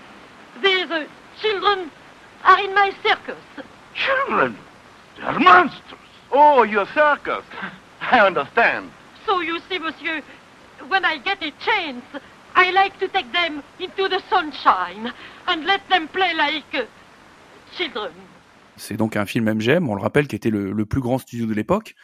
[0.62, 1.06] These uh,
[1.40, 1.88] children
[2.44, 3.40] are in my circus.
[3.94, 4.54] Children,
[5.16, 5.80] they're monsters.
[6.32, 7.44] Oh, your circus.
[8.12, 8.90] I understand.
[9.26, 10.22] So you see, monsieur,
[10.88, 12.04] when I get a chance,
[12.56, 15.12] I like to take them into the sunshine
[15.46, 16.86] and let them play like
[17.76, 18.12] children.
[18.76, 21.52] C'est donc un film MGM, on le rappelle, qui était le, plus grand studio de
[21.52, 21.94] l'époque.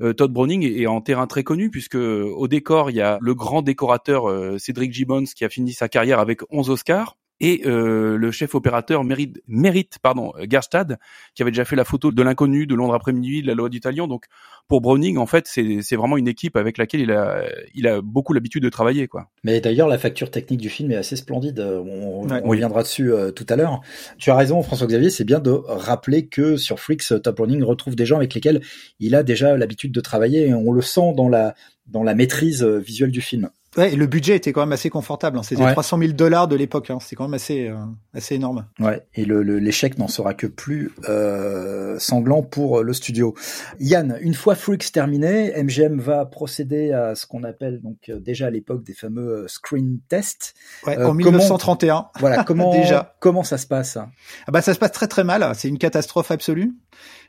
[0.00, 3.34] Euh, Todd Browning est, en terrain très connu puisque au décor, il y a le
[3.34, 8.16] grand décorateur euh, Cédric Gibbons qui a fini sa carrière avec 11 Oscars et euh,
[8.16, 10.98] le chef opérateur Mérite, Mérite pardon, Gerstad,
[11.34, 14.06] qui avait déjà fait la photo de l'inconnu, de Londres après-midi, de la loi d'Italian.
[14.08, 14.24] Donc
[14.68, 17.44] pour Browning, en fait, c'est vraiment une équipe avec laquelle il a,
[17.74, 19.06] il a beaucoup l'habitude de travailler.
[19.06, 19.28] quoi.
[19.44, 21.60] Mais d'ailleurs, la facture technique du film est assez splendide.
[21.60, 22.40] Euh, On, Ouais.
[22.42, 23.80] on reviendra dessus euh, tout à l'heure.
[24.18, 27.94] Tu as raison, François-Xavier, c'est bien de rappeler que sur Freaks, euh, Top Running retrouve
[27.94, 28.60] des gens avec lesquels
[28.98, 31.54] il a déjà l'habitude de travailler et on le sent dans la
[31.86, 33.48] dans la maîtrise euh, visuelle du film.
[33.76, 35.38] Ouais, et le budget était quand même assez confortable.
[35.38, 35.42] Hein.
[35.42, 35.72] C'était Ouais.
[35.72, 36.90] 300 000 dollars de l'époque.
[36.90, 36.98] Hein.
[37.00, 37.76] C'était quand même assez, euh,
[38.14, 38.66] assez énorme.
[38.80, 43.34] Ouais, et le- le- l'échec n'en sera que plus euh, sanglant pour le studio.
[43.80, 48.46] Yann, une fois Freaks terminé, MGM va procéder à ce qu'on appelle donc euh, déjà
[48.46, 50.54] à l'époque des fameux euh, screen tests.
[50.86, 52.06] Ouais, Euh, en comment- 1931.
[52.20, 53.14] Voilà, comment Déjà.
[53.20, 53.96] comment ça se passe?
[53.98, 55.50] Ah bah ça se passe très très mal.
[55.54, 56.72] C'est une catastrophe absolue.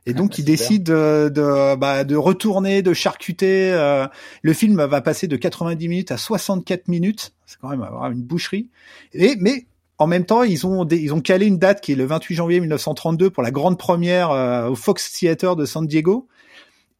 [0.05, 3.71] Et donc bah, il décide de de, bah, de retourner, de charcuter.
[3.73, 4.07] euh,
[4.41, 7.33] le film va passer de 90 minutes à 64 minutes.
[7.45, 8.69] C'est quand même avoir une boucherie.
[9.13, 9.65] Et mais
[9.99, 12.35] en même temps, ils ont des- ils ont calé une date qui est le 28
[12.35, 16.27] janvier 1932 pour la grande première euh, au Fox Theater de San Diego.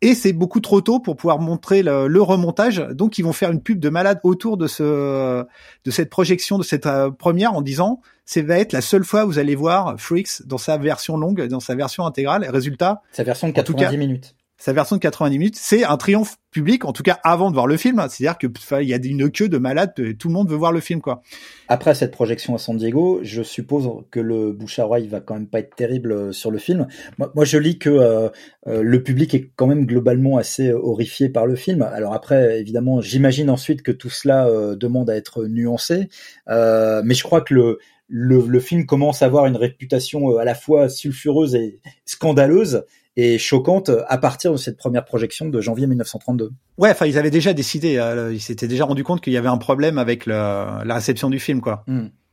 [0.02, 2.78] Et c'est beaucoup trop tôt pour pouvoir montrer le, le remontage.
[2.92, 5.44] Donc ils vont faire une pub de malade autour de ce
[5.86, 9.24] de cette projection de cette euh, première en disant c'est va être la seule fois
[9.26, 12.44] où vous allez voir Freaks dans sa version longue, dans sa version intégrale.
[12.44, 14.36] Et résultat, Sa version de En tout 90 cas- minutes.
[14.58, 17.68] Sa version de 90 minutes, c'est un triomphe public, en tout cas avant de voir
[17.68, 18.04] le film.
[18.10, 18.48] C'est-à-dire que
[18.82, 21.22] il y a une queue de malades, tout le monde veut voir le film, quoi.
[21.68, 25.36] Après cette projection à San Diego, je suppose que le bouche à oreille va quand
[25.36, 26.88] même pas être terrible euh, sur le film.
[27.18, 28.30] Moi, je lis que euh,
[28.68, 31.84] euh, le public est quand même globalement assez euh, horrifié par le film.
[31.84, 36.10] Alors après, évidemment, j'imagine ensuite que tout cela euh, demande à être nuancé,
[36.50, 40.46] Euh, mais je crois que le, le film commence à avoir une réputation euh, à
[40.46, 42.86] la fois sulfureuse et scandaleuse
[43.18, 46.52] et choquante à partir de cette première projection de janvier 1932.
[46.78, 49.50] Ouais, enfin, ils avaient déjà décidé, euh, ils s'étaient déjà rendu compte qu'il y avait
[49.50, 51.84] un problème avec le- la réception du film, quoi.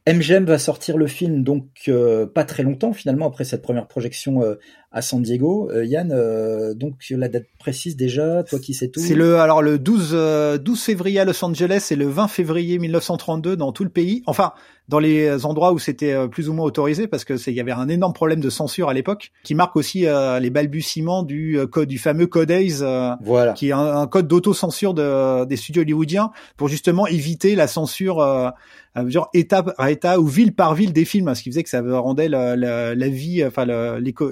[0.07, 4.43] MGM va sortir le film donc euh, pas très longtemps finalement après cette première projection
[4.43, 4.57] euh,
[4.95, 5.69] à San Diego.
[5.73, 9.01] Euh, Yann, euh, donc la date précise déjà, toi qui sais tout.
[9.01, 12.79] C'est le alors le 12 euh, 12 février à Los Angeles et le 20 février
[12.79, 14.23] 1932 dans tout le pays.
[14.27, 14.53] Enfin,
[14.89, 17.61] dans les endroits où c'était euh, plus ou moins autorisé parce que c'est il y
[17.61, 21.59] avait un énorme problème de censure à l'époque qui marque aussi euh, les balbutiements du
[21.59, 23.53] euh, code du fameux Code euh, Voilà.
[23.55, 28.21] qui est un, un code d'autocensure de, des studios hollywoodiens pour justement éviter la censure
[29.07, 31.83] genre état par état ou ville par ville des films, ce qui faisait que ça
[31.83, 34.31] rendait la, la, la vie, enfin le- l'éco-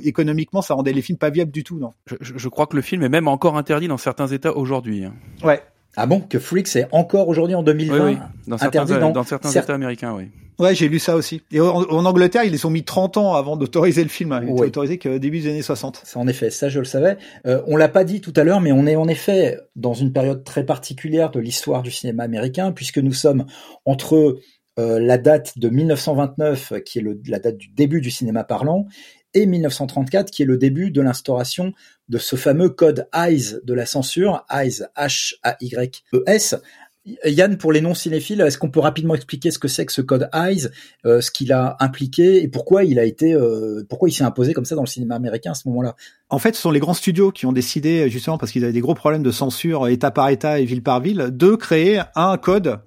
[0.52, 3.02] économiquement, ça rendait les films pas viables du tout, non Je, crois que le film
[3.02, 5.04] est même encore interdit dans certains États aujourd'hui.
[5.04, 5.14] hein.
[5.42, 5.60] Ouais.
[5.96, 8.18] Ah bon, que Freaks est encore aujourd'hui en 2020 Oui, oui.
[8.46, 10.28] Dans certains, interdit dans dans certains cer- États américains, oui.
[10.58, 11.42] Ouais, j'ai lu ça aussi.
[11.50, 14.38] Et en, en Angleterre, ils les ont mis 30 ans avant d'autoriser le film.
[14.42, 14.66] Il était Ouais.
[14.68, 16.00] autorisé que début des années 60.
[16.04, 17.16] Ça, en effet, ça je le savais.
[17.46, 20.12] Euh, on l'a pas dit tout à l'heure, mais on est en effet dans une
[20.12, 23.44] période très particulière de l'histoire du cinéma américain, puisque nous sommes
[23.84, 24.38] entre
[24.78, 28.86] euh, la date de 1929, qui est le- la date du début du cinéma parlant,
[29.35, 31.73] et 1934, qui est le début de l'instauration
[32.09, 36.57] de ce fameux code Hayes de la censure, Hayes, H-A-Y-E-S.
[37.25, 40.29] Yann, pour les non-cinéphiles, est-ce qu'on peut rapidement expliquer ce que c'est que ce code
[40.33, 40.68] Hayes,
[41.05, 44.53] euh, ce qu'il a impliqué et pourquoi il a été, euh, pourquoi il s'est imposé
[44.53, 45.97] comme ça dans le cinéma américain à ce moment-là?
[46.31, 48.81] En fait, ce sont les grands studios qui ont décidé, justement parce qu'ils avaient des
[48.81, 52.79] gros problèmes de censure État par État et ville par ville, de créer un code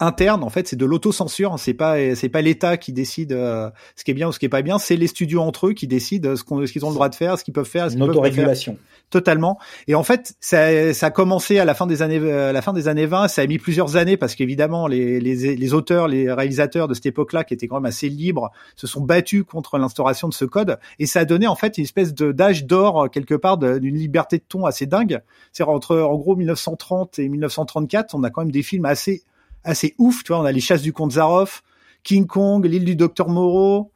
[0.00, 0.44] interne.
[0.44, 1.58] En fait, c'est de l'autocensure.
[1.58, 4.46] C'est pas c'est pas l'État qui décide euh, ce qui est bien ou ce qui
[4.46, 4.78] est pas bien.
[4.78, 7.14] C'est les studios entre eux qui décident ce qu'on ce qu'ils ont le droit de
[7.14, 8.74] faire, ce qu'ils peuvent faire, ce Une peuvent faire.
[9.10, 9.58] Totalement.
[9.86, 12.74] Et en fait, ça, ça a commencé à la fin des années, à la fin
[12.74, 13.28] des années 20.
[13.28, 17.06] Ça a mis plusieurs années parce qu'évidemment, les, les, les auteurs, les réalisateurs de cette
[17.06, 20.78] époque-là, qui étaient quand même assez libres, se sont battus contre l'instauration de ce code.
[20.98, 23.96] Et ça a donné en fait une espèce de d'âge d'or euh, quelque part d'une
[23.96, 25.20] liberté de ton assez dingue.
[25.52, 29.22] C'est entre en gros 1930 et 1934, on a quand même des films assez
[29.68, 30.24] assez ouf.
[30.24, 31.62] Tu vois, on a les chasses du comte Zaroff,
[32.02, 33.92] King Kong, l'île du docteur Moreau.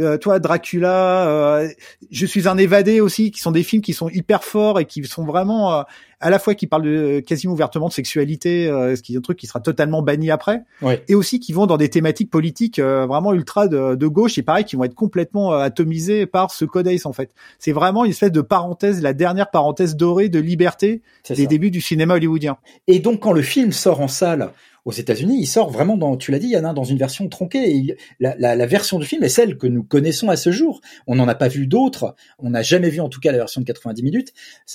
[0.00, 1.68] Euh, toi, Dracula, euh,
[2.10, 5.04] je suis un évadé aussi, qui sont des films qui sont hyper forts et qui
[5.04, 5.82] sont vraiment euh,
[6.18, 9.20] à la fois qui parlent de, quasiment ouvertement de sexualité, euh, ce qui est un
[9.20, 11.04] truc qui sera totalement banni après, Ouais.
[11.06, 14.42] et aussi qui vont dans des thématiques politiques euh, vraiment ultra de, de gauche et
[14.42, 17.30] pareil qui vont être complètement euh, atomisés par ce code Ace en fait.
[17.60, 21.44] C'est vraiment une espèce de parenthèse, la dernière parenthèse dorée de liberté des ça.
[21.46, 22.56] débuts du cinéma hollywoodien.
[22.88, 24.50] Et donc quand le film sort en salle,
[24.84, 27.96] aux États-Unis, il sort vraiment dans, tu l'as dit, Yann, dans une version tronquée.
[28.20, 30.80] La, la, la, version du film est celle que nous connaissons à ce jour.
[31.06, 32.14] On n'en a pas vu d'autres.
[32.38, 34.32] On n'a jamais vu, en tout cas, la version de 90 minutes.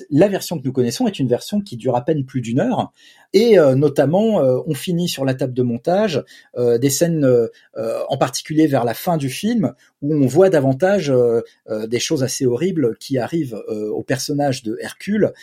[0.10, 2.92] La version que nous connaissons est une version qui dure à peine plus d'une heure.
[3.34, 6.24] Et euh, notamment, euh, on finit sur la table de montage
[6.58, 7.28] euh, des scènes,
[8.10, 11.12] en particulier vers la fin du film, où on voit davantage
[11.70, 15.34] des choses assez horribles qui arrivent au personnage de Hercule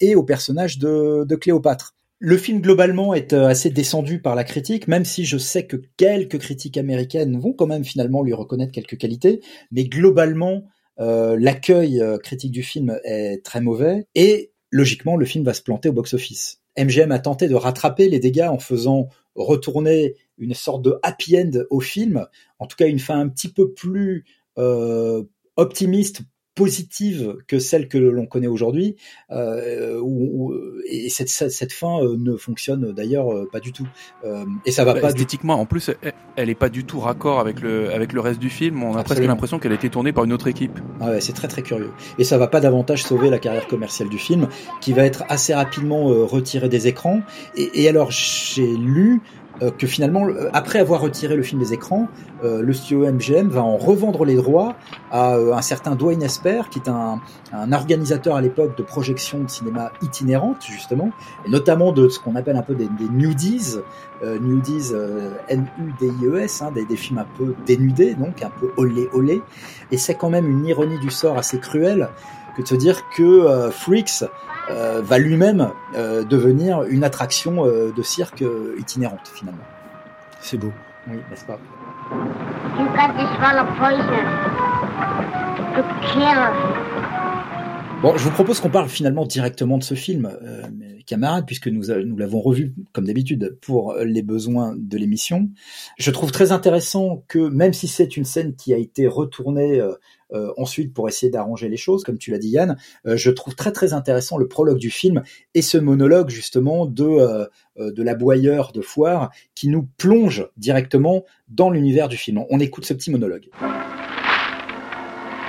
[0.00, 1.95] et au personnage de, de Cléopâtre.
[2.18, 6.38] Le film globalement est assez descendu par la critique, même si je sais que quelques
[6.38, 10.64] critiques américaines vont quand même finalement lui reconnaître quelques qualités, mais globalement
[10.98, 14.06] euh, l'accueil critique du film est très mauvais.
[14.14, 16.62] Et logiquement le film va se planter au box-office.
[16.78, 21.50] MGM a tenté de rattraper les dégâts en faisant retourner une sorte de happy end
[21.70, 22.26] au film,
[22.58, 24.24] en tout cas une fin un petit peu plus
[24.58, 25.22] euh,
[25.56, 26.22] optimiste
[26.56, 28.96] positive que celle que l'on connaît aujourd'hui,
[29.30, 30.00] euh,
[30.88, 33.86] et cette, cette, fin euh, ne fonctionne d'ailleurs euh, pas du tout.
[34.24, 35.60] Euh, et ça va bah, pas esthétiquement.
[35.60, 35.90] En plus,
[36.36, 38.82] elle, est pas du tout raccord avec le avec le reste du film.
[38.82, 40.78] On a presque l'impression qu'elle a été tournée par une autre équipe.
[40.98, 41.90] Ah ouais, c'est très très curieux.
[42.18, 44.48] Et ça va pas davantage sauver la carrière commerciale du film,
[44.80, 47.20] qui va être assez rapidement euh, retiré des écrans.
[47.54, 49.20] Et, et alors j'ai lu
[49.62, 52.08] euh, que finalement, euh, après avoir retiré le film des écrans,
[52.44, 54.76] euh, le studio MGM va en revendre les droits
[55.10, 57.20] à un certain Dwayne Esper, qui est un,
[57.52, 61.10] un organisateur à l'époque de projections de cinéma itinérantes, justement,
[61.46, 63.76] et notamment de ce qu'on appelle un peu des, des nudies,
[64.22, 64.92] euh, nudies,
[65.48, 69.42] N-U-D-I-E-S, hein, des, des, films un peu dénudés, donc un peu olé olé.
[69.90, 72.08] Et c'est quand même une ironie du sort assez cruelle
[72.56, 74.24] que de se dire que Freaks
[74.70, 78.44] euh, va lui-même euh, devenir une attraction euh, de cirque
[78.78, 79.64] itinérante finalement.
[80.40, 80.72] C'est beau.
[81.08, 81.58] Oui, n'est-ce pas?
[82.78, 84.24] You got this fellow poison.
[88.02, 91.68] Bon, je vous propose qu'on parle finalement directement de ce film, euh, mes camarades, puisque
[91.68, 95.48] nous, nous l'avons revu comme d'habitude pour les besoins de l'émission.
[95.98, 99.82] Je trouve très intéressant que même si c'est une scène qui a été retournée
[100.32, 103.30] euh, euh, ensuite pour essayer d'arranger les choses, comme tu l'as dit Yann, euh, je
[103.30, 105.22] trouve très très intéressant le prologue du film
[105.54, 107.46] et ce monologue justement de euh,
[107.78, 112.42] de l'aboyeur de foire qui nous plonge directement dans l'univers du film.
[112.50, 113.48] On écoute ce petit monologue.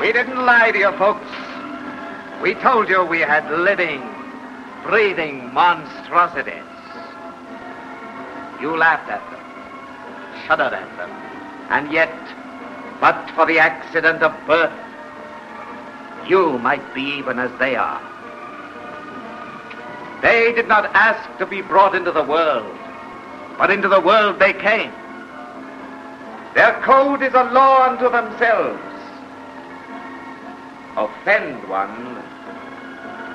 [0.02, 1.26] We didn't lie to you folks.
[2.44, 4.02] We told you we had living,
[4.86, 6.64] breathing monstrosities.
[8.62, 9.40] You laughed at them,
[10.48, 11.10] shuddered at them,
[11.72, 12.10] and yet
[13.00, 14.74] But for the accident of birth,
[16.28, 18.02] you might be even as they are.
[20.22, 22.76] They did not ask to be brought into the world,
[23.58, 24.92] but into the world they came.
[26.56, 28.82] Their code is a law unto themselves.
[30.96, 32.18] Offend one,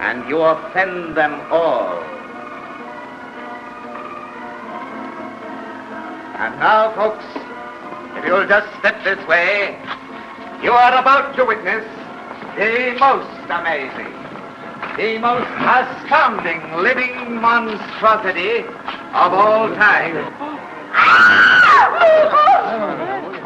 [0.01, 2.03] and you offend them all.
[6.35, 7.25] And now, folks,
[8.25, 9.77] you'll just step this way,
[10.63, 11.85] you are about to witness
[12.57, 14.13] the most amazing,
[14.97, 18.65] the most astounding living monstrosity
[19.15, 20.17] of all time.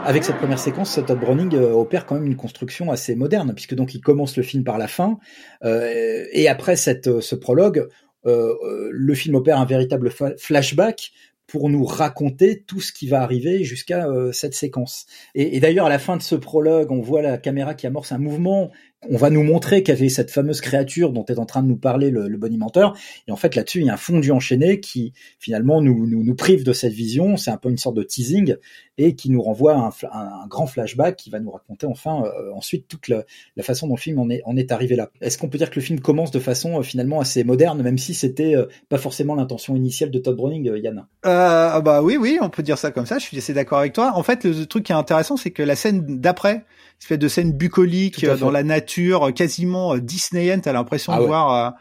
[0.04, 3.74] Avec cette première séquence, Todd Browning euh, opère quand même une construction assez moderne, puisque
[3.74, 5.18] donc il commence le film par la fin,
[5.64, 7.88] euh, et après cette, ce prologue,
[8.26, 8.54] euh,
[8.92, 11.12] le film opère un véritable flashback
[11.46, 15.06] pour nous raconter tout ce qui va arriver jusqu'à euh, cette séquence.
[15.34, 18.12] Et, et d'ailleurs, à la fin de ce prologue, on voit la caméra qui amorce
[18.12, 18.70] un mouvement
[19.08, 21.68] on va nous montrer qu'il y avait cette fameuse créature dont est en train de
[21.68, 22.96] nous parler le, le bonimenteur.
[23.28, 26.72] Et en fait, là-dessus, il y a un fondu enchaîné qui finalement nous, prive de
[26.72, 27.36] cette vision.
[27.36, 28.56] C'est un peu une sorte de teasing
[28.98, 32.88] et qui nous renvoie à un, grand flashback qui va nous raconter enfin euh, ensuite
[32.88, 33.24] toute la,
[33.62, 35.10] façon dont le film en est, arrivé là.
[35.20, 37.98] Est-ce qu'on peut dire que le film commence de façon euh, finalement assez moderne, même
[37.98, 41.06] si c'était euh, pas forcément l'intention initiale de Todd Browning, Yann?
[41.26, 43.18] Euh, Bah oui, oui, on peut dire ça comme ça.
[43.18, 44.12] Je suis assez d'accord avec toi.
[44.14, 46.64] En fait, le truc qui est intéressant, c'est que la scène d'après,
[47.00, 50.60] espèce de scène bucolique dans la nature, quasiment euh, Disneyen.
[50.60, 51.26] T'as l'impression ah de ouais.
[51.28, 51.74] voir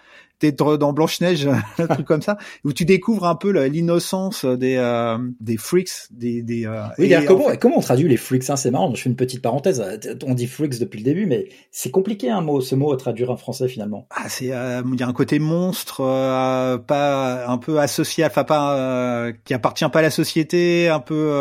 [0.43, 4.45] euh, d'être dans Blanche Neige, un truc comme ça, où tu découvres un peu l'innocence
[4.45, 6.65] des euh, des freaks, des des.
[6.65, 7.57] Euh, oui, comment fait...
[7.57, 8.93] comment on traduit les freaks hein, C'est marrant.
[8.93, 9.83] Je fais une petite parenthèse.
[10.25, 13.31] On dit freaks depuis le début, mais c'est compliqué un mot, ce mot à traduire
[13.31, 14.07] en français finalement.
[14.09, 18.43] Ah, c'est euh, il y a un côté monstre, euh, pas un peu associé, enfin
[18.43, 21.31] pas euh, qui appartient pas à la société, un peu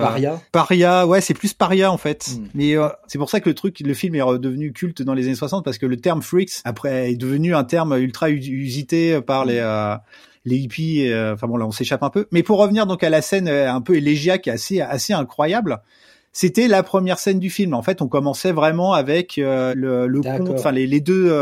[0.00, 0.40] paria.
[0.52, 2.28] Paria, ouais, c'est plus paria en fait.
[2.28, 2.48] Mm.
[2.54, 2.74] Mais
[3.06, 5.64] c'est pour ça que le truc, le film est redevenu culte dans les années 60
[5.64, 9.96] parce que le terme freaks après est devenu un terme ultra usité par les euh,
[10.44, 11.10] les hippies.
[11.10, 12.26] Euh, enfin bon là on s'échappe un peu.
[12.30, 15.80] Mais pour revenir donc à la scène euh, un peu élégiaque assez assez incroyable.
[16.36, 17.74] C'était la première scène du film.
[17.74, 21.32] En fait, on commençait vraiment avec euh, le, le conte, enfin les, les, deux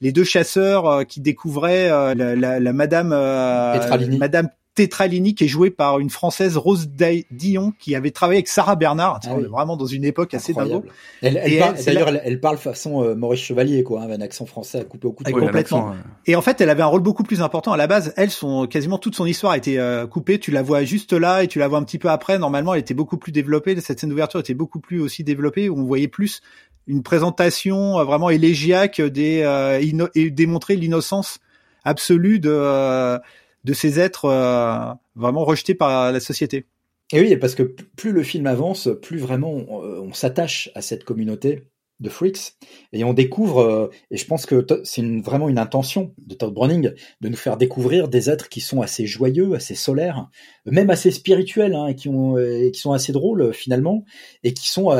[0.00, 4.16] les deux chasseurs qui découvraient la, la, la, Madame Petralini.
[4.16, 6.88] Madame Tetralini qui est joué par une française Rose
[7.32, 9.18] Dion qui avait travaillé avec Sarah Bernard.
[9.26, 9.44] Ah oui.
[9.44, 10.84] vraiment dans une époque assez dingo.
[11.20, 14.20] Elle, elle elle- c'est D'ailleurs, elle, elle parle façon euh, Maurice Chevalier, quoi, hein, avec
[14.20, 15.32] un accent français à couper au couteau.
[15.34, 15.94] Oui, complètement.
[16.26, 17.72] Et en fait, elle avait un rôle beaucoup plus important.
[17.72, 20.38] À la base, elle, son, quasiment toute son histoire a été euh, coupée.
[20.38, 22.38] Tu la vois juste là et tu la vois un petit peu après.
[22.38, 23.78] Normalement, elle était beaucoup plus développée.
[23.80, 26.40] Cette scène d'ouverture était beaucoup plus aussi développée où on voyait plus
[26.86, 29.80] une présentation euh, vraiment élégiaque des euh,
[30.14, 31.40] et démontrer l'innocence
[31.84, 33.18] absolue de euh,
[33.68, 36.66] de ces êtres euh, vraiment rejetés par la société.
[37.12, 40.80] Et oui, parce que plus le film avance, plus vraiment on, euh, on s'attache à
[40.80, 41.64] cette communauté
[42.00, 42.54] de freaks
[42.92, 46.92] et on découvre, euh, et je pense que c'est vraiment une intention de Todd Browning
[47.20, 50.30] de nous faire découvrir des êtres qui sont assez joyeux, assez solaires,
[50.64, 54.04] même assez spirituels, hein, et qui, ont, et qui sont assez drôles finalement,
[54.44, 54.90] et qui sont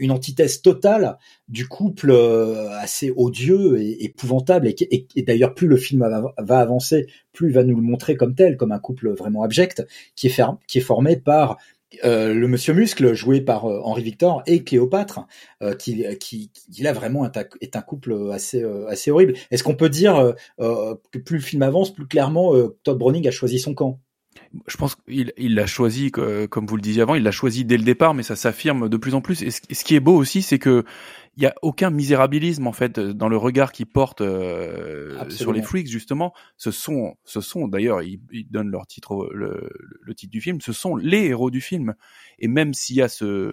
[0.00, 6.00] une antithèse totale du couple euh, assez odieux et épouvantable et, d'ailleurs plus le film
[6.00, 9.42] va, va avancer plus il va nous le montrer comme tel comme un couple vraiment
[9.42, 9.86] abject
[10.16, 11.58] qui est, formé par
[12.04, 15.26] euh, le monsieur muscle joué par euh, Henri Victor et Cléopâtre
[15.62, 19.34] euh, qui, qui, là vraiment est un, est un couple assez euh, assez horrible.
[19.50, 22.52] Est-ce qu'on peut dire que plus le film avance plus clairement
[22.84, 24.00] Todd Browning a choisi son camp?
[24.66, 27.76] Je pense qu'il il l'a choisi, comme vous le disiez avant, il l'a choisi dès
[27.76, 29.42] le départ, mais ça s'affirme de plus en plus.
[29.42, 30.84] Et ce, qui est beau aussi, c'est que
[31.36, 35.62] il y a aucun misérabilisme en fait dans le regard qu'il porte euh, sur les
[35.62, 36.34] freaks justement.
[36.56, 39.70] Ce sont, ce sont d'ailleurs, ils, ils donnent leur titre, le,
[40.02, 40.60] le titre du film.
[40.60, 41.94] Ce sont les héros du film.
[42.40, 43.52] Et même s'il y a ce,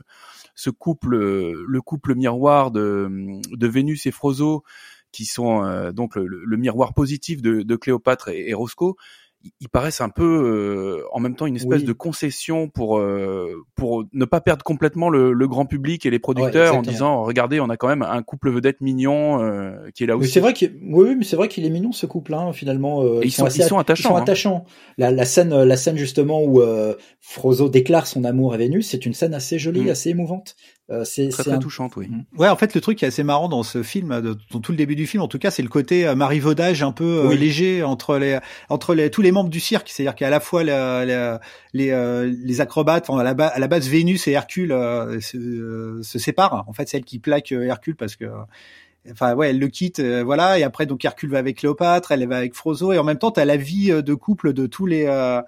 [0.55, 4.63] ce couple, le couple miroir de, de Vénus et Frozo,
[5.11, 8.95] qui sont euh, donc le, le miroir positif de, de Cléopâtre et, et Roscoe,
[9.61, 11.85] ils- paraissent un peu euh, en même temps une espèce Oui.
[11.87, 16.19] de concession pour euh, pour ne pas perdre complètement le, le grand public et les
[16.19, 20.07] producteurs en disant regardez on a quand même un couple vedette mignon euh, qui est
[20.07, 22.33] là Mais aussi c'est vrai qu'il, oui, mais c'est vrai qu'il est mignon ce couple,
[22.33, 23.03] hein, finalement.
[23.21, 24.21] ils sont- ils sont attachants, Ils sont hein.
[24.21, 24.65] attachants.
[24.97, 29.05] La, la scène, la scène justement où euh, Frozo déclare son amour à Vénus, c'est
[29.05, 29.89] une scène assez jolie, Mm.
[29.89, 30.55] assez émouvante.
[30.89, 32.07] Euh, c'est très très un- touchante oui
[32.37, 34.21] Ouais, en fait, le truc qui est assez marrant dans ce film,
[34.51, 36.93] dans tout le début du film, en tout cas, c'est le côté euh, marivaudage un
[36.93, 37.37] peu euh, Oui.
[37.37, 39.89] léger entre les entre les tous les membres du cirque.
[39.89, 41.41] C'est-à-dire qu'à la fois la- la-
[41.73, 45.19] les euh, les acrobates, enfin, à la, ba- à la base, Vénus et Hercule euh,
[45.19, 46.63] se, euh, se séparent.
[46.67, 48.25] En fait, c'est elle qui plaque euh, Hercule parce que
[49.09, 52.27] Enfin ouais, elle le quitte, euh, voilà, et après donc Hercule va avec Cléopâtre, elle
[52.27, 54.85] va avec Frozo, et en même temps t'as la vie euh, de couple de tous
[54.85, 55.41] les euh,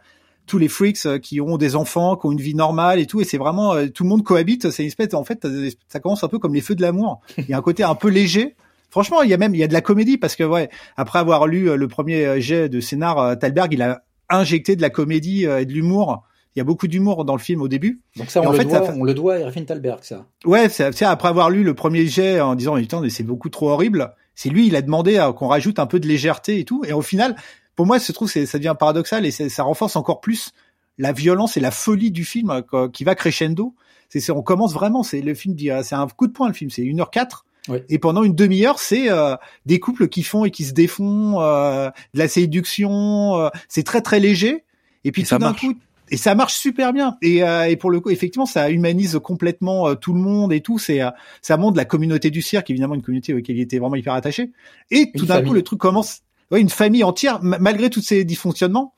[0.49, 3.21] tous les freaks euh, qui ont des enfants, qui ont une vie normale et tout,
[3.21, 4.71] et c'est vraiment euh, tout le monde cohabite.
[4.71, 5.47] C'est une espèce, en fait,
[5.87, 7.21] ça commence un peu comme les feux de l'amour.
[7.37, 8.55] Il y a un côté un peu léger.
[8.89, 11.19] Franchement, il y a même il y a de la comédie parce que ouais, après
[11.19, 15.45] avoir lu euh, le premier jet de scénar, Thalberg il a injecté de la comédie
[15.45, 16.23] et de l'humour.
[16.55, 18.01] Il y a beaucoup d'humour dans le film au début.
[18.15, 20.25] Donc ça, on, en le fait, doit, ça on le doit à Irving Thalberg, ça.
[20.43, 23.69] Ouais, c'est après avoir lu le premier jet en disant putain mais c'est beaucoup trop
[23.69, 24.13] horrible.
[24.33, 26.83] C'est lui, il a demandé qu'on rajoute un peu de légèreté et tout.
[26.87, 27.35] Et au final,
[27.79, 30.51] pour moi, je trouve ça devient paradoxal et ça renforce encore plus
[30.97, 33.73] la violence et la folie du film euh, quoi, qui va crescendo.
[34.09, 35.01] C'est on commence vraiment.
[35.01, 36.69] C'est le film dit, euh, c'est un coup de poing le film.
[36.69, 37.85] C'est 1h04 Ouais.
[37.87, 41.87] et pendant une demi-heure, c'est euh, des couples qui font et qui se défont, euh,
[42.13, 43.37] de la séduction.
[43.39, 44.65] euh, c'est très très léger.
[45.05, 45.73] Et puis Et tout d'un coup,
[46.11, 47.15] et ça marche super bien.
[47.21, 50.79] Et, euh, et pour le coup, effectivement, ça humanise complètement tout le monde et tout.
[50.79, 51.11] C'est euh,
[51.41, 54.51] ça montre la communauté du cirque, évidemment une communauté auquel il était vraiment hyper attaché.
[54.91, 56.23] Et tout d'un coup, le truc commence.
[56.51, 58.93] Ouais, une famille entière, ma- malgré tous ces dysfonctionnements.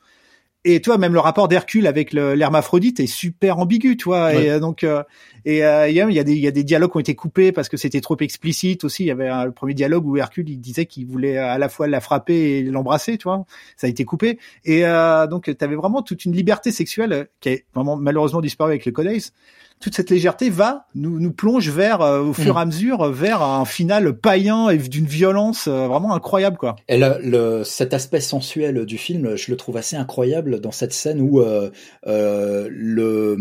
[0.63, 3.97] Et tu vois, même le rapport d'Hercule avec l'hermaphrodite est super ambigu.
[4.05, 4.45] Ouais.
[4.45, 5.03] Et euh, donc, euh,
[5.45, 7.51] et euh, il y, a, il y y a des dialogues qui ont été coupés
[7.51, 9.03] parce que c'était trop explicite aussi.
[9.03, 11.69] Il y avait un- le premier dialogue où Hercule il disait qu'il voulait à la
[11.69, 13.45] fois la frapper et l'embrasser, tu vois.
[13.77, 14.39] Ça a été coupé.
[14.65, 18.41] Et euh, donc, tu avais vraiment toute une liberté sexuelle euh, qui est vraiment malheureusement
[18.41, 19.07] disparu avec le Codes.
[19.79, 23.11] Toute cette légèreté va nous nous plonge vers euh, au fur et à mesure euh,
[23.11, 26.75] vers un final païen et d'une violence euh, vraiment incroyable, quoi.
[26.87, 30.93] Et le, le- cet aspect sensuel du film, je le trouve assez incroyable dans cette
[30.93, 31.71] scène où euh,
[32.05, 33.35] euh, le,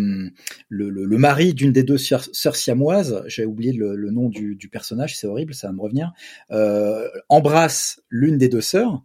[0.71, 4.29] le, le, le mari d'une des deux sœurs, sœurs siamoises, j'ai oublié le, le nom
[4.29, 6.13] du, du personnage, c'est horrible, ça va me revenir,
[6.51, 9.03] euh, embrasse l'une des deux sœurs.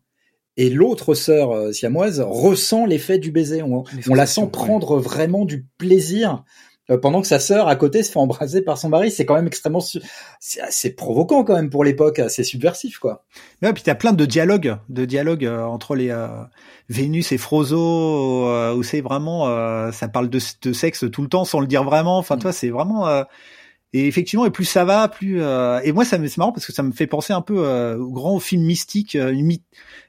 [0.57, 3.61] Et l'autre sœur euh, siamoise ressent l'effet du baiser.
[3.61, 6.45] On, la sent prendre vraiment du plaisir
[7.01, 9.11] pendant que sa sœur à côté se fait embraser par son mari.
[9.11, 10.01] C'est quand même extrêmement, su-
[10.39, 13.23] c'est assez provoquant quand même pour l'époque, assez subversif quoi.
[13.61, 16.27] Ouais, puis t'as plein de dialogues, de dialogues euh, entre les euh,
[16.89, 21.27] Vénus et Frozo, euh, où c'est vraiment, euh, ça parle de, de sexe tout le
[21.29, 22.17] temps sans le dire vraiment.
[22.17, 22.39] Enfin, Mm.
[22.39, 23.23] toi, c'est vraiment.
[23.97, 25.41] Et effectivement, et plus ça va, plus.
[25.41, 27.65] euh, et moi, ça me- c'est marrant parce que ça me fait penser un peu
[27.65, 29.33] euh, au grand film mystique, euh,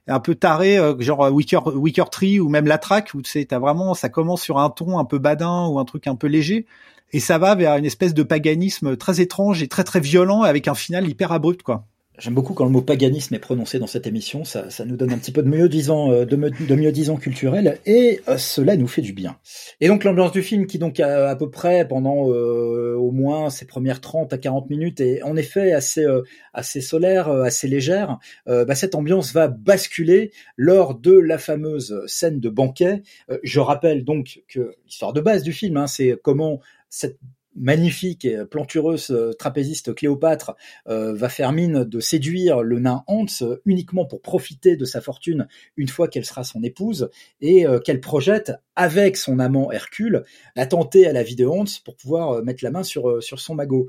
[0.09, 3.30] un peu taré, euh, genre euh, Wicker, Wicker Tree ou même La Traque, où tu
[3.30, 6.16] sais, t'as vraiment, ça commence sur un ton un peu badin ou un truc un
[6.16, 6.66] peu léger.
[7.12, 10.68] Et ça va vers une espèce de paganisme très étrange et très très violent avec
[10.68, 11.87] un final hyper abrupt, quoi.
[12.19, 15.12] J'aime beaucoup quand le mot paganisme est prononcé dans cette émission, ça, ça nous donne
[15.12, 18.87] un petit peu de mieux disant, euh, de, mieux disant culturel, et euh, cela nous
[18.87, 19.39] fait du bien.
[19.81, 23.67] Et donc l'ambiance du film, qui donc à peu près pendant euh, au moins ses
[23.67, 28.19] premières 30 à 40 minutes est en effet assez euh, assez solaire, euh, assez légère,
[28.49, 33.03] euh, bah, cette ambiance va basculer lors de la fameuse scène de banquet.
[33.43, 37.19] Je rappelle donc que l'histoire de base du film, hein, c'est comment cette
[37.57, 40.55] magnifique et plantureuse euh, trapéziste Cléopâtre
[40.89, 43.27] euh, va faire mine de séduire le nain Hans
[43.65, 48.01] uniquement pour profiter de sa fortune une fois qu'elle sera son épouse et euh, qu'elle
[48.01, 52.71] projette avec son amant Hercule attenter à la vie de Hans pour pouvoir mettre la
[52.71, 53.89] main sur, son magot.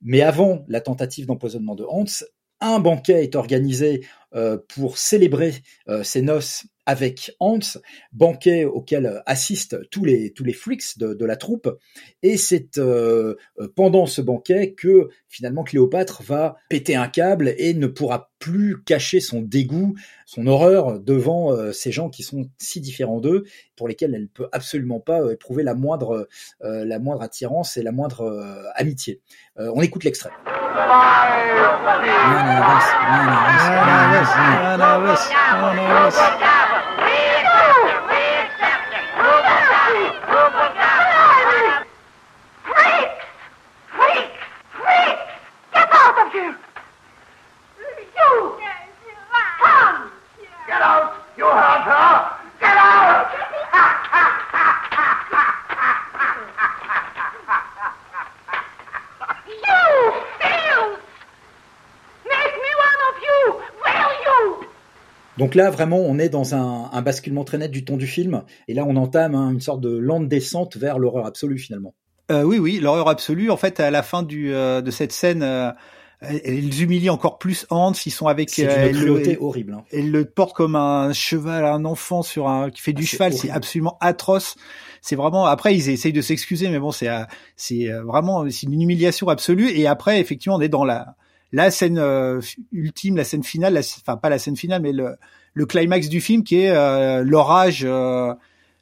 [0.00, 2.04] Mais avant la tentative d'empoisonnement de Hans,
[2.60, 4.04] un banquet est organisé
[4.68, 5.54] pour célébrer
[6.02, 7.58] ses noces avec Hans,
[8.12, 11.68] banquet auquel euh, assistent tous les tous les freaks de, de la troupe,
[12.22, 17.74] et c'est euh, euh, pendant ce banquet que finalement Cléopâtre va péter un câble et
[17.74, 22.80] ne pourra plus cacher son dégoût, son horreur devant euh, ces gens qui sont si
[22.80, 23.44] différents d'eux,
[23.76, 26.26] pour lesquels elle ne peut absolument pas euh, éprouver la moindre
[26.64, 29.20] euh, la moindre attirance et la moindre euh, amitié.
[29.58, 30.30] Euh, on écoute l'extrait.
[42.64, 43.22] Freaks!
[43.96, 44.34] Freaks!
[44.72, 45.22] Freaks!
[45.74, 46.56] Get out of here!
[48.16, 48.30] You!
[49.62, 49.98] Come!
[50.66, 51.12] Get out!
[51.36, 52.12] You heard her!
[52.60, 53.28] Get out!
[59.48, 60.12] You!
[60.40, 60.98] Fools!
[62.24, 63.40] Make me one of you!
[63.84, 64.38] Will you?
[65.48, 68.42] Donc là, vraiment, on est dans un, un basculement très net du ton du film,
[68.68, 71.94] et là, on entame hein, une sorte de lente descente vers l'horreur absolue finalement.
[72.30, 73.50] Euh, oui, oui, l'horreur absolue.
[73.50, 75.70] En fait, à la fin du, euh, de cette scène, euh,
[76.44, 77.92] ils humilient encore plus Hans.
[78.04, 78.50] Ils sont avec.
[78.50, 79.72] C'est euh, le- cruauté horrible.
[79.72, 79.84] hein.
[79.90, 83.10] elle le porte comme un cheval, un enfant sur un qui fait du Ah, c'est
[83.16, 83.32] cheval.
[83.32, 84.54] C'est absolument atroce.
[85.00, 85.46] C'est vraiment.
[85.46, 87.22] Après, ils essayent de s'excuser, mais bon, c'est euh,
[87.56, 89.70] c'est euh, vraiment c'est une humiliation absolue.
[89.70, 91.14] Et après, effectivement, on est dans la
[91.52, 92.40] la scène euh,
[92.72, 96.60] ultime, la scène finale, enfin pas la scène finale, mais le climax du film qui
[96.60, 97.86] est euh, l'orage.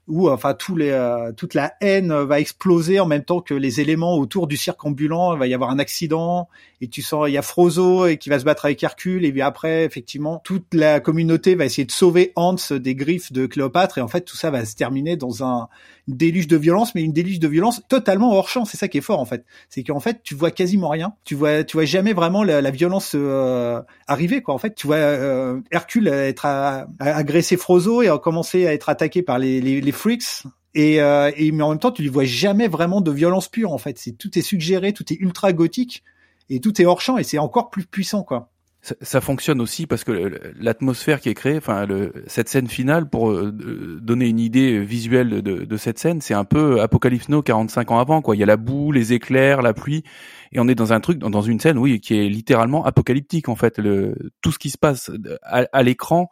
[0.08, 3.54] Euh, où enfin tous les euh, toute la haine va exploser en même temps que
[3.54, 4.78] les éléments autour du cirque.
[4.84, 6.48] Il va y avoir un accident
[6.80, 9.32] et tu sens il y a Frozo et qui va se battre avec Hercule et
[9.32, 13.98] puis après effectivement toute la communauté va essayer de sauver Hans des griffes de Cléopâtre
[13.98, 15.68] et en fait tout ça va se terminer dans un
[16.08, 18.64] déluge de violence mais une déluge de violence totalement hors champ.
[18.64, 21.14] C'est ça qui est fort en fait, c'est qu'en fait tu vois quasiment rien.
[21.24, 24.54] Tu vois tu vois jamais vraiment la, violence euh, arriver quoi.
[24.54, 28.74] En fait tu vois euh, Hercule être à- à agresser Frozo et à commencer à
[28.74, 30.44] être attaqué par les les, les freaks
[30.74, 33.72] et, euh, et mais en même temps tu ne vois jamais vraiment de violence pure
[33.72, 36.04] en fait c'est tout est suggéré tout est ultra gothique
[36.48, 38.50] et tout est hors champ et c'est encore plus puissant quoi
[39.00, 43.30] ça, fonctionne aussi parce que l'atmosphère qui est créée, enfin le, cette scène finale, pour
[43.30, 43.50] euh,
[44.00, 47.98] donner une idée visuelle de, de, cette scène, c'est un peu Apocalypse Now 45 ans
[47.98, 48.22] avant.
[48.22, 48.36] Quoi.
[48.36, 50.04] Il y a la boue, les éclairs, la pluie,
[50.52, 53.56] et on est dans un truc, dans une scène, oui, qui est littéralement apocalyptique en
[53.56, 53.78] fait.
[53.78, 55.10] Le, tout ce qui se passe
[55.42, 56.28] à, à l'écran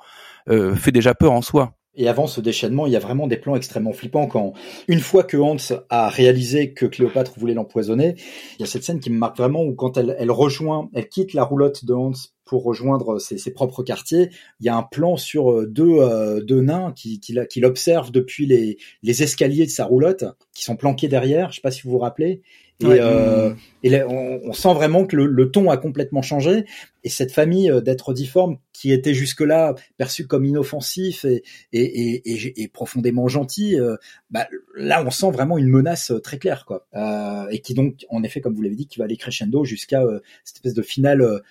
[0.48, 1.74] euh, fait déjà peur en soi.
[1.96, 4.52] Et avant ce déchaînement, il y a vraiment des plans extrêmement flippants quand,
[4.88, 5.56] une fois que Hans
[5.90, 8.16] a réalisé que Cléopâtre voulait l'empoisonner,
[8.58, 11.08] il y a cette scène qui me marque vraiment où quand elle, elle rejoint, elle
[11.08, 12.12] quitte la roulotte de Hans
[12.44, 14.30] pour rejoindre ses, ses propres quartiers,
[14.60, 18.46] il y a un plan sur euh, deux, euh, deux nains qui, qui, l'observent depuis
[18.46, 20.24] les, les escaliers de sa roulotte,
[20.54, 22.42] qui sont planqués derrière, je sais pas si vous vous rappelez.
[22.80, 22.98] Et, Ouais.
[23.00, 23.54] euh,
[23.84, 26.64] et là, on, on sent vraiment que le, le ton a complètement changé.
[27.04, 32.68] Et cette famille euh, d'êtres difformes qui était jusque-là perçue comme inoffensif et, et, et,
[32.68, 33.96] profondément gentil, euh,
[34.30, 36.86] bah, là on sent vraiment une menace euh, très claire, quoi.
[36.94, 40.02] Euh, et qui donc, en effet, comme vous l'avez dit, qui va aller crescendo jusqu'à
[40.02, 41.42] euh, cette espèce de finale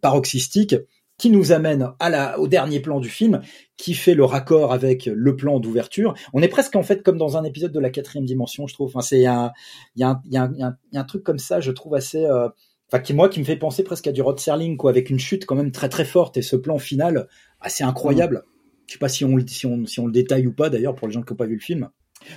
[0.00, 0.76] paroxystique
[1.22, 3.42] qui nous amène à la, au dernier plan du film,
[3.76, 6.14] qui fait le raccord avec le plan d'ouverture.
[6.32, 8.88] On est presque en fait comme dans un épisode de la quatrième dimension, je trouve.
[8.88, 9.52] Enfin, c'est un,
[9.94, 11.94] il y y y a un- il y a un truc comme ça, je trouve
[11.94, 12.48] assez, euh,
[12.88, 15.20] enfin qui moi qui me fait penser presque à du Rod Serling, quoi, avec une
[15.20, 17.28] chute quand même très très forte et ce plan final
[17.60, 18.42] assez incroyable.
[18.88, 21.06] Je sais pas si on, si on, si on le détaille ou pas d'ailleurs pour
[21.06, 21.88] les gens qui n'ont pas vu le film.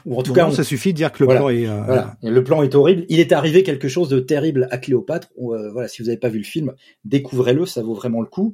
[0.06, 1.40] Ou en tout Bon, cas, non, on- ça suffit de dire que le Voilà.
[1.42, 3.06] plan est euh, voilà, le plan est horrible.
[3.10, 5.30] Il est arrivé quelque chose de terrible à Cléopâtre.
[5.40, 6.74] Euh, voilà, si vous n'avez pas vu le film,
[7.06, 8.54] découvrez-le, ça vaut vraiment le coup.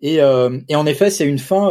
[0.00, 1.70] Et, euh, et en effet, c'est une fin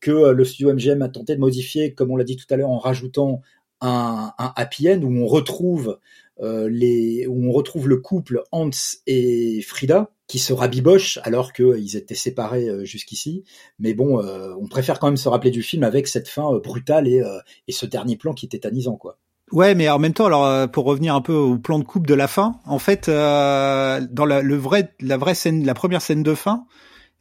[0.00, 2.70] que le studio MGM a tenté de modifier, comme on l'a dit tout à l'heure,
[2.70, 3.40] en rajoutant
[3.80, 5.98] un, un happy end où on retrouve
[6.40, 8.70] les, où on retrouve le couple Hans
[9.06, 13.44] et Frida qui se rabibochent alors qu'ils étaient séparés euh, jusqu'ici.
[13.78, 16.60] Mais bon, euh, on préfère quand même se rappeler du film avec cette fin euh,
[16.60, 19.18] brutale et, euh, et ce dernier plan qui est tétanisant, quoi.
[19.50, 22.06] Ouais, mais en même temps, alors euh, pour revenir un peu au plan de coupe
[22.06, 26.02] de la fin, en fait, euh, dans la, le vrai, la vraie scène, la première
[26.02, 26.66] scène de fin,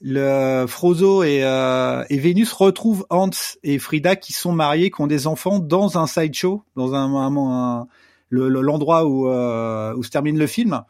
[0.01, 3.29] le Frozo et, euh, et Vénus retrouvent Hans
[3.63, 7.37] et Frida qui sont mariés, qui ont des enfants dans un sideshow, dans un, un,
[7.37, 7.87] un
[8.29, 10.81] le- le- l'endroit où euh, où se termine le film.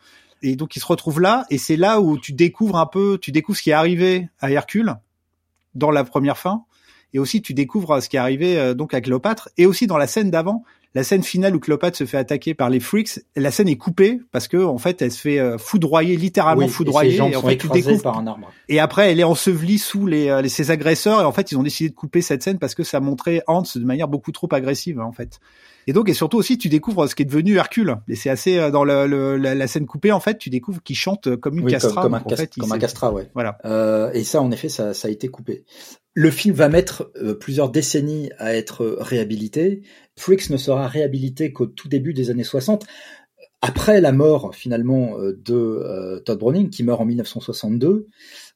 [0.43, 3.31] Et donc ils se retrouvent là, et c'est là où tu découvres un peu, tu
[3.31, 4.95] découvres ce qui est arrivé à Hercule
[5.73, 6.63] dans la première fin,
[7.13, 9.97] et aussi tu découvres ce qui est arrivé euh, donc à Cléopâtre, et aussi dans
[9.97, 10.63] la scène d'avant,
[10.93, 14.19] la scène finale où Cléopâtre se fait attaquer par les freaks, la scène est coupée
[14.31, 17.31] parce que en fait elle se fait euh, foudroyer, littéralement Oui, et foudroyer, ses jambes
[17.31, 18.51] et en sont fait tu écrasées découvres par un arbre.
[18.69, 21.21] et après, elle est ensevelie sous les, euh, les- ses agresseurs.
[21.21, 23.63] Et en fait, ils ont décidé de couper cette scène parce que ça montrait Hans
[23.75, 25.39] de manière beaucoup trop agressive, en fait.
[25.87, 27.95] Et donc, et surtout aussi, tu découvres ce qui est devenu Hercule.
[28.09, 30.83] Et c'est assez euh, dans le, le- la, la scène coupée, en fait, tu découvres
[30.83, 31.93] qu'il chante comme une Oui, castra.
[32.01, 33.29] comme, comme un, Donc, en cas- fait, il comme un s'est- castrat, ouais.
[33.33, 33.57] Voilà.
[33.65, 35.63] Euh, et ça, en effet, ça, ça a été coupé.
[36.13, 39.81] Le film va mettre euh, plusieurs décennies à être euh, réhabilité.
[40.17, 42.85] Freaks ne sera réhabilité qu'au tout début des années 60,
[43.61, 48.07] après la mort finalement euh, de euh, Todd Browning, qui meurt en 1962.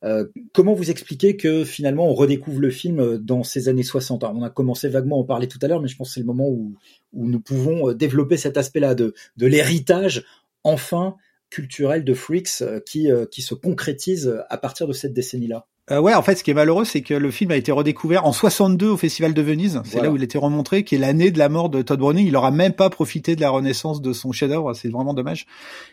[0.04, 4.24] Euh, comment vous expliquez que finalement on redécouvre le film euh, dans ces années 60
[4.24, 6.14] Alors, On a commencé vaguement à en parler tout à l'heure, mais je pense que
[6.16, 6.76] c'est le moment où,
[7.14, 10.26] où nous pouvons développer cet aspect-là de, de l'héritage
[10.64, 11.16] enfin
[11.50, 15.68] culturel de Freaks qui, qui se concrétise à partir de cette décennie-là.
[15.90, 18.26] Euh, ouais, en fait, ce qui est malheureux, c'est que le film a été redécouvert
[18.26, 19.82] en 62 au Festival de Venise.
[19.84, 20.08] C'est Voilà.
[20.08, 22.28] là où il a été remontré, qui est l'année de la mort de Todd Browning.
[22.28, 24.74] Il aura même pas profité de la renaissance de son chef-d'œuvre.
[24.74, 25.48] C'est vraiment dommage.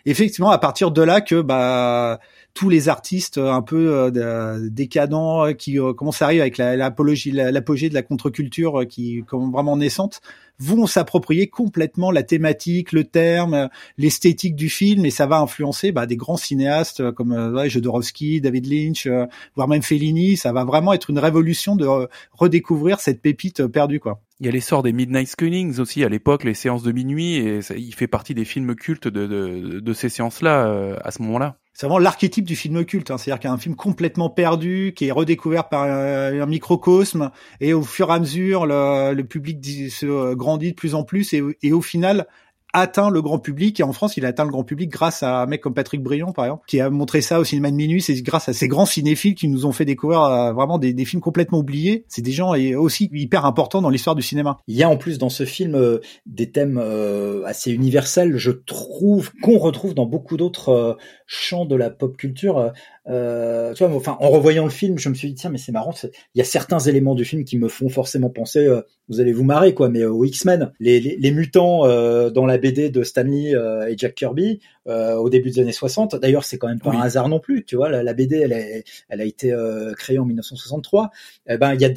[0.04, 2.20] Effectivement, à partir de là que bah
[2.54, 6.58] tous les artistes euh, un peu euh, de- décadents euh, qui commencent à arriver avec
[6.58, 10.20] la- l'apologie, la- l'apogée de la contre-culture qui commence vraiment naissante
[10.60, 16.04] vont s'approprier complètement la thématique, le terme, l'esthétique du film et ça va influencer bah,
[16.06, 20.36] des grands cinéastes comme ouais, Jodorowsky, David Lynch, euh, voire même Fellini.
[20.36, 21.86] Ça va vraiment être une révolution de
[22.32, 24.20] redécouvrir cette pépite perdue quoi.
[24.40, 27.62] Il y a l'essor des Midnight Screenings aussi à l'époque, les séances de minuit, et
[27.62, 31.22] ça- il fait partie des films cultes de, de, de ces séances-là euh, à ce
[31.22, 31.56] moment-là.
[31.78, 33.18] C'est vraiment l'archétype du film culte, hein.
[33.18, 37.72] c'est-à-dire qu'il y a un film complètement perdu, qui est redécouvert par un microcosme, et
[37.72, 41.32] au fur et à mesure, le, le public se euh, grandit de plus en plus,
[41.32, 42.26] et au final
[42.72, 43.80] atteint le grand public.
[43.80, 46.02] Et en France, il a atteint le grand public grâce à un mec comme Patrick
[46.02, 48.02] Briand, par exemple, qui a montré ça au cinéma de minuit.
[48.02, 51.22] C'est grâce à ces grands cinéphiles qui nous ont fait découvrir euh, vraiment des, films
[51.22, 52.04] complètement oubliés.
[52.08, 54.58] C'est des gens et aussi hyper importants dans l'histoire du cinéma.
[54.66, 58.50] Il y a en plus dans ce film euh, des thèmes euh, assez universels, je
[58.50, 62.72] trouve, qu'on retrouve dans beaucoup d'autres champs de la pop culture.
[63.08, 65.72] Euh, tu vois, enfin, en revoyant le film, je me suis dit tiens, mais c'est
[65.72, 65.94] marrant.
[66.04, 68.66] Il y a certains éléments du film qui me font forcément penser.
[68.66, 72.28] euh, vous allez vous marrer, quoi, mais euh, aux X-Men, les, les, les mutants euh,
[72.28, 76.16] dans la BD de Stanley euh, et Jack Kirby euh, au début des années 60.
[76.16, 76.96] D'ailleurs, c'est quand même pas Oui.
[76.96, 77.64] un hasard non plus.
[77.64, 81.10] Tu vois, la, la BD, elle, est- elle a été euh, créée en 1963.
[81.48, 81.90] Eh ben, il y a,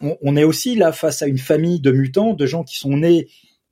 [0.00, 2.96] on, on est aussi là face à une famille de mutants, de gens qui sont
[2.96, 3.28] nés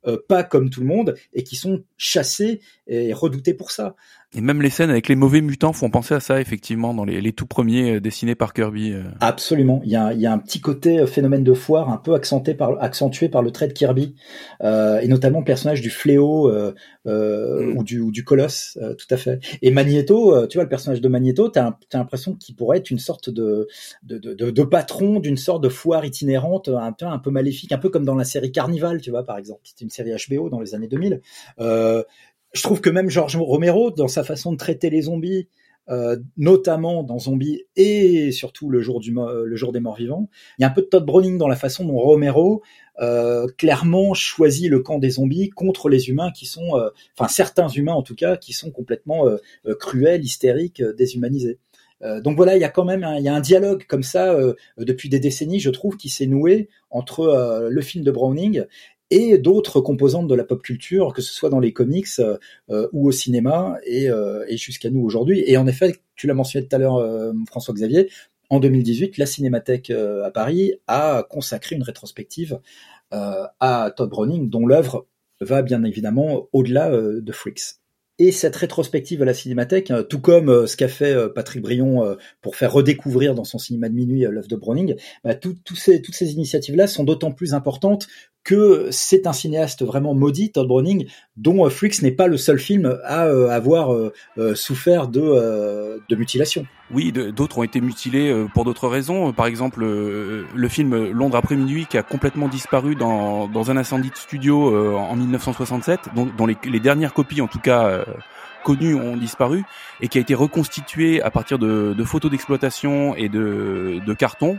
[0.07, 3.95] euh, pas comme tout le monde et qui sont chassés et redoutés pour ça.
[4.35, 7.19] Et même les scènes avec les mauvais mutants font penser à ça, effectivement, dans les,
[7.19, 8.91] les tout premiers euh, dessinés par Kirby.
[8.93, 9.03] euh.
[9.21, 9.81] Absolument.
[9.83, 12.13] Il y a, il y a un petit côté euh, phénomène de foire un peu
[12.13, 14.13] accentué par, accentué par le trait de Kirby
[14.63, 16.75] euh, et notamment le personnage du fléau euh,
[17.07, 17.77] euh, Mm.
[17.77, 19.39] ou, du, ou du colosse, euh, tout à fait.
[19.63, 22.99] Et Magneto, tu vois le personnage de Magneto, t'as t'as l'impression qu'il pourrait être une
[22.99, 23.67] sorte de
[24.03, 27.71] de, de, de, de patron d'une sorte de foire itinérante, un peu un peu maléfique,
[27.71, 29.61] un peu comme dans la série Carnival, tu vois par exemple.
[29.63, 31.21] C'était une série HBO dans les années 2000.
[32.53, 35.47] Je trouve que même George Romero, dans sa façon de traiter les zombies,
[35.89, 40.61] euh, notamment dans Zombie et surtout le jour du le jour des morts vivants, il
[40.61, 42.61] y a un peu de Todd Browning dans la façon dont Romero
[42.99, 47.69] euh, clairement choisit le camp des zombies contre les humains qui sont, euh, enfin certains
[47.69, 51.59] humains en tout cas, qui sont complètement euh, euh, cruels, hystériques, euh, déshumanisés.
[52.23, 54.33] Donc voilà, il y a quand même un, il y a un dialogue comme ça
[54.77, 58.63] depuis des décennies, je trouve, qui s'est noué entre le film de Browning
[59.11, 63.07] et d'autres composantes de la pop culture, que ce soit dans les comics euh, ou
[63.07, 65.43] au cinéma, et, euh, et jusqu'à nous aujourd'hui.
[65.47, 68.09] Et en effet, tu l'as mentionné tout à l'heure, euh, François-Xavier,
[68.51, 72.59] en 2018, la Cinémathèque euh, à Paris a consacré une rétrospective
[73.13, 75.05] euh, à Todd Browning, dont l'œuvre
[75.41, 77.75] va bien évidemment au-delà euh, de Freaks.
[78.21, 82.73] Et cette rétrospective à la Cinémathèque, tout comme ce qu'a fait Patrick Brion pour faire
[82.73, 86.33] redécouvrir dans son cinéma de minuit l'œuvre de Browning, bah, tout- tout ces- toutes ces
[86.33, 88.07] initiatives-là sont d'autant plus importantes
[88.43, 92.57] que c'est un cinéaste vraiment maudit, Todd Browning, dont euh, Freaks n'est pas le seul
[92.57, 94.11] film à euh, avoir euh,
[94.55, 96.65] souffert de, mutilation.
[96.91, 99.31] Oui, d'autres ont été mutilés pour d'autres raisons.
[99.31, 104.15] Par exemple, le film Londres après minuit qui a complètement disparu dans, un incendie de
[104.15, 108.03] studio en 1967, dont, les, dernières copies, en tout cas
[108.63, 109.63] connues, ont disparu,
[110.01, 114.57] et qui a été reconstitué à partir de, de photos d'exploitation et de, de cartons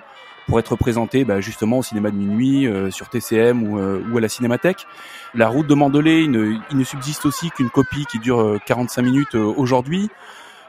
[0.50, 4.18] pour être présenté bah, justement au cinéma de minuit, euh, sur TCM ou, euh, ou,
[4.18, 4.84] à la Cinémathèque.
[5.32, 10.10] La route de Mandalay, il ne, subsiste aussi qu'une copie qui dure 45 minutes aujourd'hui,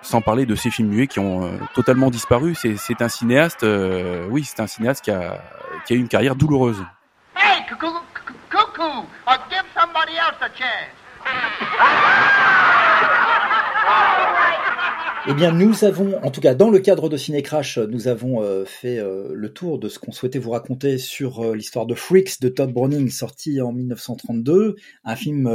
[0.03, 2.53] sans parler de ces films muets qui ont totalement disparu.
[2.53, 3.65] C'est un cinéaste,
[4.29, 5.41] oui, c'est un cinéaste qui a,
[5.89, 6.85] eu une carrière douloureuse.
[7.35, 7.87] Hey, cuckoo,
[9.25, 10.91] or give somebody else a chance.
[15.27, 18.41] Eh bien, nous avons, en tout cas dans le cadre de Ciné Crash, nous avons
[18.41, 21.93] euh, fait euh, le tour de ce qu'on souhaitait vous raconter sur euh, l'histoire de
[21.93, 25.47] Freaks de Todd Browning, sorti en 1932, un film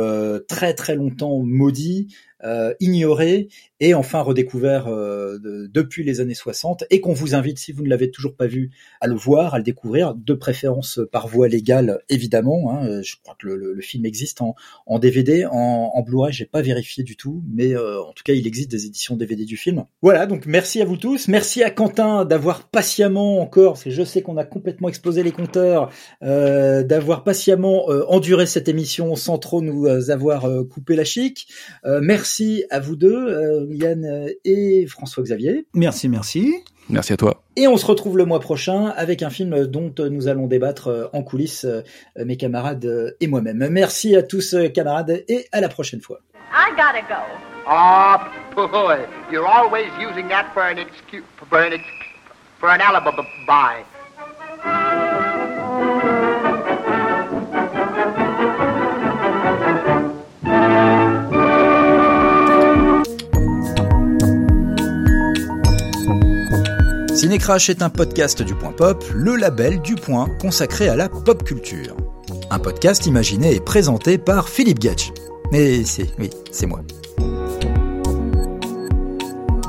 [0.46, 2.14] très très longtemps maudit,
[2.45, 3.49] euh, ignoré
[3.80, 5.39] et enfin redécouvert euh,
[5.72, 8.70] depuis les années 60 et qu'on vous invite, si vous ne l'avez toujours pas vu,
[9.01, 12.72] à le voir, à le découvrir, de préférence par voie légale évidemment.
[12.72, 13.01] Hein.
[13.03, 16.61] Je crois que le, le, film existe en, en DVD, en, en Blu-ray, j'ai pas
[16.61, 19.87] vérifié du tout, mais euh, en tout cas il existe des éditions DVD du film.
[20.03, 24.03] Voilà, donc merci à vous tous, merci à Quentin d'avoir patiemment encore, parce que je
[24.03, 25.91] sais qu'on a complètement explosé les compteurs,
[26.22, 31.49] euh, d'avoir patiemment enduré cette émission sans trop nous avoir coupé la chic.
[31.84, 35.64] merci Merci à vous deux, euh, Yann et François-Xavier.
[35.74, 36.56] Merci, merci.
[36.88, 37.44] Merci à toi.
[37.54, 41.06] Et on se retrouve le mois prochain avec un film dont nous allons débattre euh,
[41.12, 41.82] en coulisses, euh,
[42.16, 43.68] mes camarades et moi-même.
[43.70, 46.18] Merci à tous, camarades, et à la prochaine fois.
[46.52, 47.22] I gotta go.
[47.70, 51.78] Oh, boy, you're always using that for an excuse, for an,
[52.58, 53.84] for an alibi.
[67.26, 71.42] Cinécrash est un podcast du Point Pop, le label du Point consacré à la pop
[71.42, 71.96] culture.
[72.50, 75.10] Un podcast imaginé et présenté par Philippe Gatch.
[75.50, 76.82] Mais c'est, oui, c'est moi.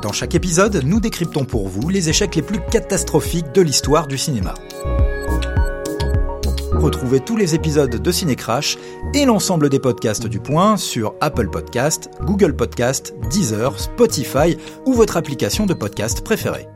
[0.04, 4.20] Dans chaque épisode, nous décryptons pour vous les échecs les plus catastrophiques de l'histoire du
[4.20, 4.54] cinéma.
[6.74, 8.78] Retrouvez tous les épisodes de Cinécrash
[9.16, 14.56] et l'ensemble des podcasts du Point sur Apple Podcast, Google Podcast, Deezer, Spotify
[14.86, 16.68] ou votre application de podcast préférée.